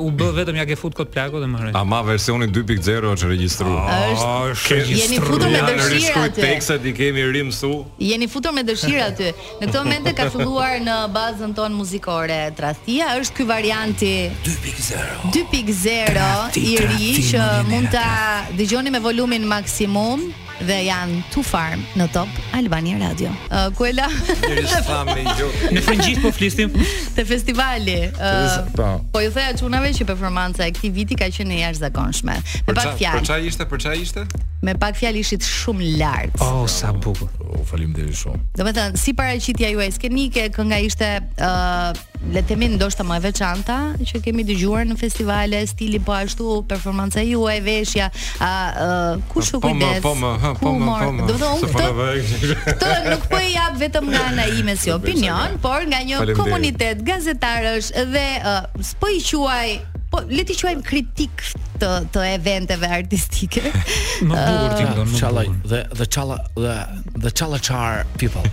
u 0.00 0.08
bë 0.16 0.30
vetëm 0.40 0.58
ja 0.58 0.64
ke 0.66 0.74
fut 0.78 0.94
kod 0.98 1.12
plako 1.14 1.42
dhe 1.42 1.48
më 1.50 1.70
A 1.70 1.82
Ama 1.82 2.00
versioni 2.08 2.48
2.0 2.50 3.12
është 3.12 3.30
regjistruar. 3.30 3.90
Oh, 4.10 4.34
është. 4.54 4.80
Jeni 4.90 5.20
futur 5.22 5.52
me 5.52 5.60
dëshirë 5.68 6.24
aty. 6.24 6.40
tekstat 6.42 6.88
i 6.90 6.94
kemi 6.98 7.26
rimsu. 7.36 7.72
Jeni 8.02 8.26
futur 8.30 8.54
me 8.56 8.62
dëshirë 8.66 9.02
aty. 9.10 9.30
Në 9.60 9.66
këtë 9.68 9.82
moment 9.86 10.10
e 10.10 10.14
ka 10.18 10.28
filluar 10.34 10.80
në 10.82 10.96
bazën 11.14 11.54
tonë 11.58 11.78
muzikore 11.78 12.40
Trastia, 12.58 13.12
është 13.20 13.36
ky 13.38 13.48
varianti 13.52 14.12
2.0. 14.48 15.36
2.0 15.36 16.58
i 16.62 16.80
ri 16.80 17.14
që 17.30 17.46
mund 17.70 17.92
ta 17.92 18.08
dëgjoni 18.56 18.94
me 18.96 19.00
volumin 19.04 19.46
maksimum 19.46 20.30
dhe 20.64 20.76
janë 20.88 21.20
Too 21.32 21.42
Farm 21.44 21.82
në 21.98 22.06
Top 22.14 22.28
Albania 22.56 22.98
Radio. 23.00 23.28
Uh, 23.50 23.66
Kuela. 23.76 24.06
Ne 24.42 24.80
famë 24.86 25.16
jo. 25.38 25.48
Ne 25.74 25.82
fëmijë 25.84 26.22
po 26.22 26.30
flisim 26.34 26.72
te 27.16 27.24
festivali. 27.28 27.98
Uh, 28.16 28.98
po 29.12 29.20
ju 29.24 29.30
thaja 29.34 29.56
çunave 29.58 29.92
që 29.96 30.06
performanca 30.08 30.66
e 30.66 30.72
këtij 30.72 30.94
viti 30.96 31.16
ka 31.18 31.28
qenë 31.32 31.58
e 31.58 31.60
jashtëzakonshme. 31.64 32.36
Me 32.68 32.74
pak 32.76 32.96
fjalë. 32.96 33.22
Për 33.22 33.30
çfarë 33.30 33.48
ishte? 33.50 33.66
Për 33.70 33.84
çfarë 33.84 34.02
ishte? 34.04 34.26
Me 34.64 34.72
pak 34.80 34.96
fjalë 34.98 35.20
ishit 35.24 35.44
shumë 35.46 35.90
lart. 36.00 36.38
Oh, 36.40 36.64
sa 36.70 36.90
bukur. 36.94 37.28
Faleminderit 37.68 38.16
shumë. 38.18 38.40
Domethënë, 38.56 38.98
si 39.00 39.12
paraqitja 39.18 39.70
juaj 39.76 39.90
skenike, 39.98 40.48
kënga 40.56 40.78
ishte 40.86 41.10
uh, 41.44 41.90
Le 42.32 42.40
të 42.42 42.48
themi 42.54 42.68
ndoshta 42.74 43.04
më 43.06 43.16
e 43.20 43.22
veçanta 43.26 43.76
që 44.08 44.20
kemi 44.24 44.44
dëgjuar 44.48 44.86
në 44.88 44.96
festivale 44.98 45.60
stili 45.68 46.00
po 46.04 46.14
ashtu 46.16 46.60
performanca 46.68 47.22
juaj 47.22 47.56
veshja 47.64 48.08
a 48.42 48.50
kush 49.30 49.52
po, 49.52 49.60
u 49.60 49.64
po, 49.64 49.68
kujdes? 49.68 50.00
Po 50.04 50.14
më, 50.18 50.30
po 50.36 50.54
më, 50.54 50.60
po 50.62 50.72
më. 50.80 51.26
Po, 51.26 51.26
do 51.32 51.50
të 51.62 52.78
thonë 52.80 53.10
nuk 53.12 53.28
po 53.30 53.40
i 53.46 53.52
jap 53.52 53.76
vetëm 53.82 54.08
nga 54.14 54.22
ana 54.30 54.46
ime 54.58 54.74
si 54.80 54.90
opinion, 54.94 55.58
por 55.62 55.86
nga 55.90 56.00
një 56.08 56.24
komunitet 56.38 57.04
gazetarësh 57.06 57.92
dhe 58.14 58.24
s'po 58.90 59.12
i 59.12 59.22
quaj, 59.26 59.68
po 60.10 60.24
le 60.32 60.42
ti 60.48 60.58
quajm 60.60 60.82
kritik 60.86 61.44
të 61.78 61.90
të 62.14 62.26
eventeve 62.32 62.88
artistike. 62.98 63.62
Më 63.68 64.34
bukur 64.48 64.74
ti 64.80 64.90
inshallah. 65.04 65.46
Dhe 65.68 65.84
dhe 66.00 66.06
çalla 66.16 66.40
dhe 66.56 66.76
dhe 67.26 67.30
çalla 67.42 68.02
people. 68.18 68.46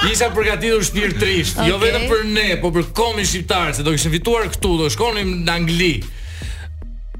Isha 0.08 0.30
përgatitur 0.32 0.86
shpirtërisht, 0.88 1.60
jo 1.60 1.60
okay. 1.60 1.74
jo 1.74 1.82
vetëm 1.84 2.08
për 2.14 2.24
ne, 2.40 2.46
por 2.64 2.72
për 2.78 2.88
komin 2.96 3.28
shqiptar, 3.28 3.74
se 3.76 3.84
do 3.86 3.92
kishim 3.94 4.14
fituar 4.16 4.48
këtu, 4.54 4.72
do 4.80 4.88
shkonim 4.96 5.36
në 5.44 5.58
Angli. 5.58 5.92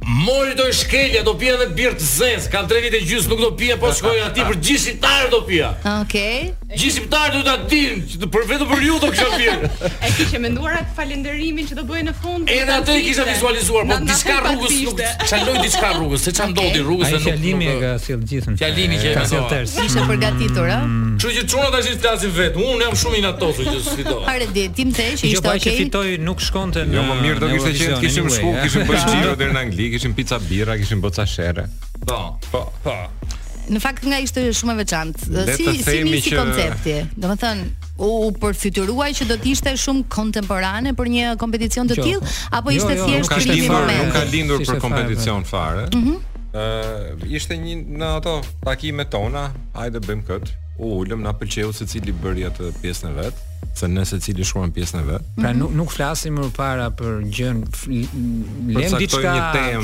Mori 0.03 0.57
do 0.59 0.65
shkelja, 0.75 1.21
do 1.29 1.37
pija 1.39 1.61
dhe 1.61 1.69
birë 1.79 1.95
të 2.01 2.07
zezë 2.09 2.51
Kanë 2.51 2.67
tre 2.73 2.81
vite 2.83 2.99
gjysë 3.07 3.31
nuk 3.31 3.39
do 3.39 3.53
pija 3.57 3.77
Po 3.79 3.93
shkoj 3.95 4.17
aty 4.25 4.43
për 4.49 4.57
gjithë 4.59 4.81
shqitarë 4.89 5.29
do 5.31 5.39
Okej 5.45 5.69
okay. 5.93 6.49
Gjisiptar 6.77 7.31
do 7.33 7.43
ta 7.45 7.57
din 7.69 7.95
se 8.09 8.27
për 8.33 8.47
vetëm 8.49 8.69
për 8.71 8.81
ju 8.87 8.95
do 9.01 9.09
kisha 9.13 9.37
bir. 9.37 9.65
Ai 10.01 10.09
kishte 10.17 10.39
menduar 10.41 10.79
atë 10.79 10.95
falënderimin 10.97 11.67
që 11.69 11.77
do 11.77 11.83
bëjë 11.89 12.07
në 12.07 12.15
fund. 12.23 12.49
Edhe 12.53 12.73
atë 12.79 12.95
i 12.97 13.03
kisha 13.09 13.27
vizualizuar, 13.29 13.85
por 13.91 14.07
diçka 14.09 14.37
rrugës 14.45 14.77
nuk 14.87 15.03
çaloj 15.29 15.57
diçka 15.67 15.91
rrugës, 15.99 16.25
se 16.25 16.33
ç'a 16.39 16.47
ndodhi 16.53 16.81
rrugës 16.85 17.11
se 17.11 17.19
nuk. 17.19 17.27
Ai 17.27 17.27
fjalimi 17.27 17.69
e 17.69 17.75
ka 17.83 17.91
sjell 18.07 18.25
gjithën. 18.31 18.57
Fjalimi 18.63 19.01
që 19.03 19.11
e 19.11 19.13
ka 19.19 19.27
sjell. 19.35 19.69
Ishte 19.69 20.01
mm. 20.01 20.15
përgatitur, 20.15 20.73
a? 20.73 20.79
Kështu 21.19 21.35
që 21.37 21.45
çuna 21.53 21.71
tash 21.77 21.93
i 21.93 21.97
flasin 22.07 22.35
vet. 22.41 22.57
Unë 22.71 22.89
jam 22.89 22.99
shumë 23.05 23.21
i 23.21 23.69
që 23.69 23.77
sfidoj. 23.91 24.23
Are 24.33 24.49
di, 24.57 24.67
tim 24.81 24.95
the 24.97 25.11
që 25.13 25.29
ishte 25.29 25.45
okay. 25.45 25.61
Jo, 25.61 25.77
po 25.77 25.77
fitoj 25.83 26.17
nuk 26.25 26.41
shkonte 26.49 26.87
në. 26.87 26.97
Jo, 26.97 27.05
po 27.11 27.21
mirë 27.21 27.45
do 27.45 27.53
kishte 27.53 27.75
që 27.83 28.01
kishim 28.07 28.33
shku, 28.33 28.49
eh. 28.57 28.65
kishim 28.65 28.89
bërë 28.89 29.05
çiro 29.13 29.37
deri 29.41 29.53
në 29.59 29.67
Angli, 29.67 29.91
kishim 29.99 30.17
pica 30.17 30.41
birra, 30.49 30.81
kishim 30.81 31.05
boca 31.05 31.29
sherre. 31.29 31.69
Po. 32.01 32.21
Po. 32.49 32.65
Po 32.87 32.97
në 33.73 33.81
fakt 33.83 34.05
nga 34.09 34.19
ishte 34.23 34.43
shumë 34.57 34.75
e 34.77 34.81
veçantë. 34.83 35.29
Si 35.57 35.69
si 35.85 36.03
nisi 36.07 36.33
që... 36.33 36.39
koncepti? 36.39 36.95
Domethën 37.23 37.63
u, 37.93 38.11
u 38.11 38.33
përfituruaj 38.43 39.17
që 39.21 39.29
do 39.31 39.39
të 39.41 39.53
ishte 39.55 39.75
shumë 39.85 40.05
kontemporane 40.13 40.93
për 40.99 41.11
një 41.15 41.33
kompeticion 41.41 41.89
të 41.91 41.99
jo. 42.01 42.05
tillë 42.09 42.35
apo 42.59 42.73
jo, 42.75 42.83
ishte 42.83 42.99
jo, 42.99 43.09
thjesht 43.09 43.37
krijimi 43.37 43.69
i 43.69 43.73
momentit? 43.73 44.11
Nuk 44.11 44.19
ka 44.19 44.27
lindur 44.35 44.67
për 44.69 44.83
kompeticion 44.85 45.49
fare. 45.49 45.89
Mhm. 45.97 46.13
Ëh. 46.13 46.29
Uh, 46.53 47.23
ishte 47.33 47.57
një 47.57 47.79
në 48.03 48.09
ato 48.19 48.35
takimet 48.61 49.09
tona, 49.13 49.47
hajde 49.73 50.03
bëjmë 50.05 50.27
këtë, 50.29 50.62
U 50.81 50.99
ulëm 51.05 51.21
na 51.21 51.33
pëlqeu 51.37 51.73
se 51.77 51.85
cili 51.91 52.15
bëri 52.17 52.47
atë 52.49 52.71
pjesën 52.81 53.11
e 53.11 53.15
vet, 53.19 53.41
se 53.77 53.89
ne 53.89 54.05
se 54.09 54.19
cili 54.25 54.45
shkruan 54.47 54.73
pjesën 54.73 55.03
e 55.03 55.05
vet. 55.11 55.27
Pra 55.37 55.53
nuk 55.57 55.75
nuk 55.77 55.93
flasim 55.93 56.39
më 56.41 56.49
para 56.57 56.87
për 56.97 57.21
gjën 57.29 57.61
lëm 58.77 58.95
diçka 59.01 59.35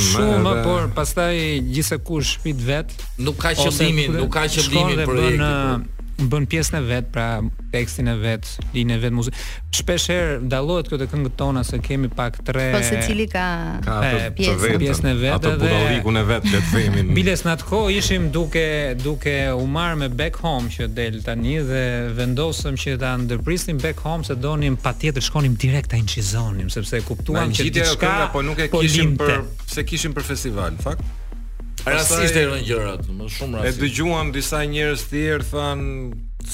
shumë, 0.08 0.54
por 0.64 0.88
pastaj 0.96 1.36
gjithsekush 1.72 2.38
shpit 2.38 2.64
vet, 2.70 2.96
nuk 3.20 3.36
ka 3.42 3.52
qëllimin, 3.58 4.16
nuk 4.22 4.32
ka 4.32 4.46
qëllimin 4.48 5.04
projekti 5.08 5.96
bën 6.22 6.46
pjesën 6.46 6.74
e 6.74 6.80
vet, 6.82 7.04
pra 7.10 7.26
tekstin 7.70 8.06
e 8.06 8.14
vet, 8.18 8.46
linën 8.74 8.96
e 8.96 9.02
vet 9.02 9.14
muzikë. 9.14 9.42
Shpesh 9.78 10.06
herë 10.10 10.38
dallohet 10.50 10.88
këto 10.90 11.06
këngët 11.12 11.34
tona 11.38 11.60
se 11.64 11.78
kemi 11.84 12.08
pak 12.10 12.40
tre. 12.46 12.64
Po 12.74 12.80
secili 12.82 13.26
ka 13.30 13.44
ka 13.84 13.98
pjesën 14.34 14.76
e 14.76 14.78
pjesën 14.80 15.10
e 15.12 15.12
vet 15.20 15.36
atë 15.36 15.52
dhe 15.52 15.52
atë 15.52 15.60
budallikun 15.62 16.18
e 16.18 16.24
vet 16.30 16.48
le 16.50 16.58
të 16.58 16.70
themi. 16.72 17.04
Biles 17.20 17.44
në 17.46 17.52
atë 17.52 17.68
kohë 17.70 17.92
ishim 18.00 18.26
duke 18.34 18.64
duke 19.02 19.36
u 19.54 19.68
marrë 19.78 20.00
me 20.06 20.10
back 20.22 20.40
home 20.42 20.72
që 20.74 20.88
del 20.96 21.20
tani 21.26 21.54
dhe 21.70 21.84
vendosëm 22.18 22.80
që 22.82 22.96
ta 23.04 23.14
ndërprisnim 23.22 23.78
back 23.84 24.02
home 24.08 24.26
se 24.26 24.34
donim 24.42 24.76
patjetër 24.88 25.22
shkonim 25.28 25.54
direkt 25.56 25.94
ai 25.94 26.02
nxizonim 26.02 26.72
sepse 26.74 26.98
kuptuam 27.06 27.54
që 27.54 27.68
diçka 27.78 28.14
po 28.34 28.42
nuk 28.42 28.58
e 28.58 28.66
po 28.74 28.82
kishim 28.82 29.14
për 29.22 29.44
se 29.70 29.84
kishim 29.86 30.14
për 30.18 30.26
festival, 30.32 30.74
fakt. 30.82 31.06
Rastisht 31.86 32.34
e 32.36 32.42
rënë 32.48 32.66
gjërat, 32.66 33.08
më 33.16 33.28
shumë 33.32 33.60
rastisht. 33.62 33.78
E 33.78 33.86
dëgjuam 33.86 34.32
disa 34.34 34.62
njerëz 34.68 35.04
të 35.04 35.12
tjerë 35.14 35.46
than, 35.50 35.82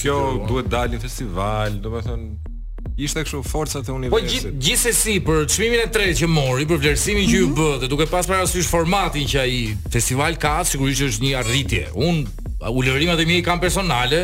kjo 0.01 0.17
duhet 0.49 0.73
dalin 0.73 1.03
festival, 1.03 1.79
domethënë 1.85 2.53
Ishte 3.01 3.25
kështu 3.27 3.41
forca 3.49 3.81
të 3.83 3.89
po, 3.91 3.95
universit. 3.97 4.21
Po 4.21 4.35
gjith, 4.37 4.59
gjithsesi 4.63 5.15
për 5.27 5.49
çmimin 5.51 5.81
e 5.83 5.87
tretë 5.91 6.13
që 6.21 6.27
mori, 6.31 6.67
për 6.69 6.79
vlerësimin 6.83 7.25
që 7.25 7.25
mm 7.25 7.31
-hmm. 7.31 7.41
ju 7.41 7.47
mhm. 7.47 7.55
bë, 7.59 7.81
dhe 7.83 7.89
duke 7.91 8.07
pas 8.07 8.27
parasysh 8.29 8.69
formatin 8.71 9.27
që 9.33 9.39
ai 9.41 9.75
festival 9.91 10.37
ka, 10.39 10.55
sigurisht 10.65 11.03
është 11.09 11.25
një 11.27 11.33
arritje. 11.41 11.83
Unë 11.95 12.44
ulërimat 12.71 13.19
e 13.21 13.25
mia 13.29 13.37
i 13.41 13.45
kanë 13.45 13.61
personale, 13.63 14.21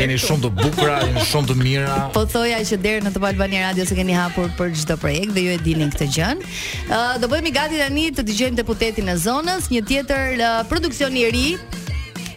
Jeni 0.00 0.16
shumë 0.24 0.46
të 0.46 0.52
bukura, 0.62 0.96
jeni 1.10 1.26
shumë 1.28 1.52
të 1.52 1.58
mira. 1.60 2.00
Po 2.16 2.24
thoja 2.32 2.62
që 2.72 2.80
deri 2.88 3.04
në 3.04 3.12
Top 3.18 3.28
Albania 3.34 3.68
Radio 3.68 3.84
se 3.84 4.00
keni 4.00 4.16
hapur 4.16 4.48
për 4.56 4.72
çdo 4.86 4.96
projekt 5.04 5.36
dhe 5.36 5.44
ju 5.50 5.58
e 5.58 5.60
dini 5.60 5.90
këtë 5.92 6.10
gjë. 6.16 6.32
Ë, 6.32 6.88
uh, 6.88 7.12
do 7.20 7.28
bëhemi 7.28 7.52
gati 7.60 7.84
tani 7.84 8.08
të 8.16 8.24
dëgjojmë 8.32 8.62
deputetin 8.64 9.12
e 9.12 9.20
zonës, 9.28 9.68
një 9.76 9.84
tjetër 9.92 10.28
uh, 10.40 10.52
produksion 10.72 11.20
i 11.20 11.28
ri 11.34 11.46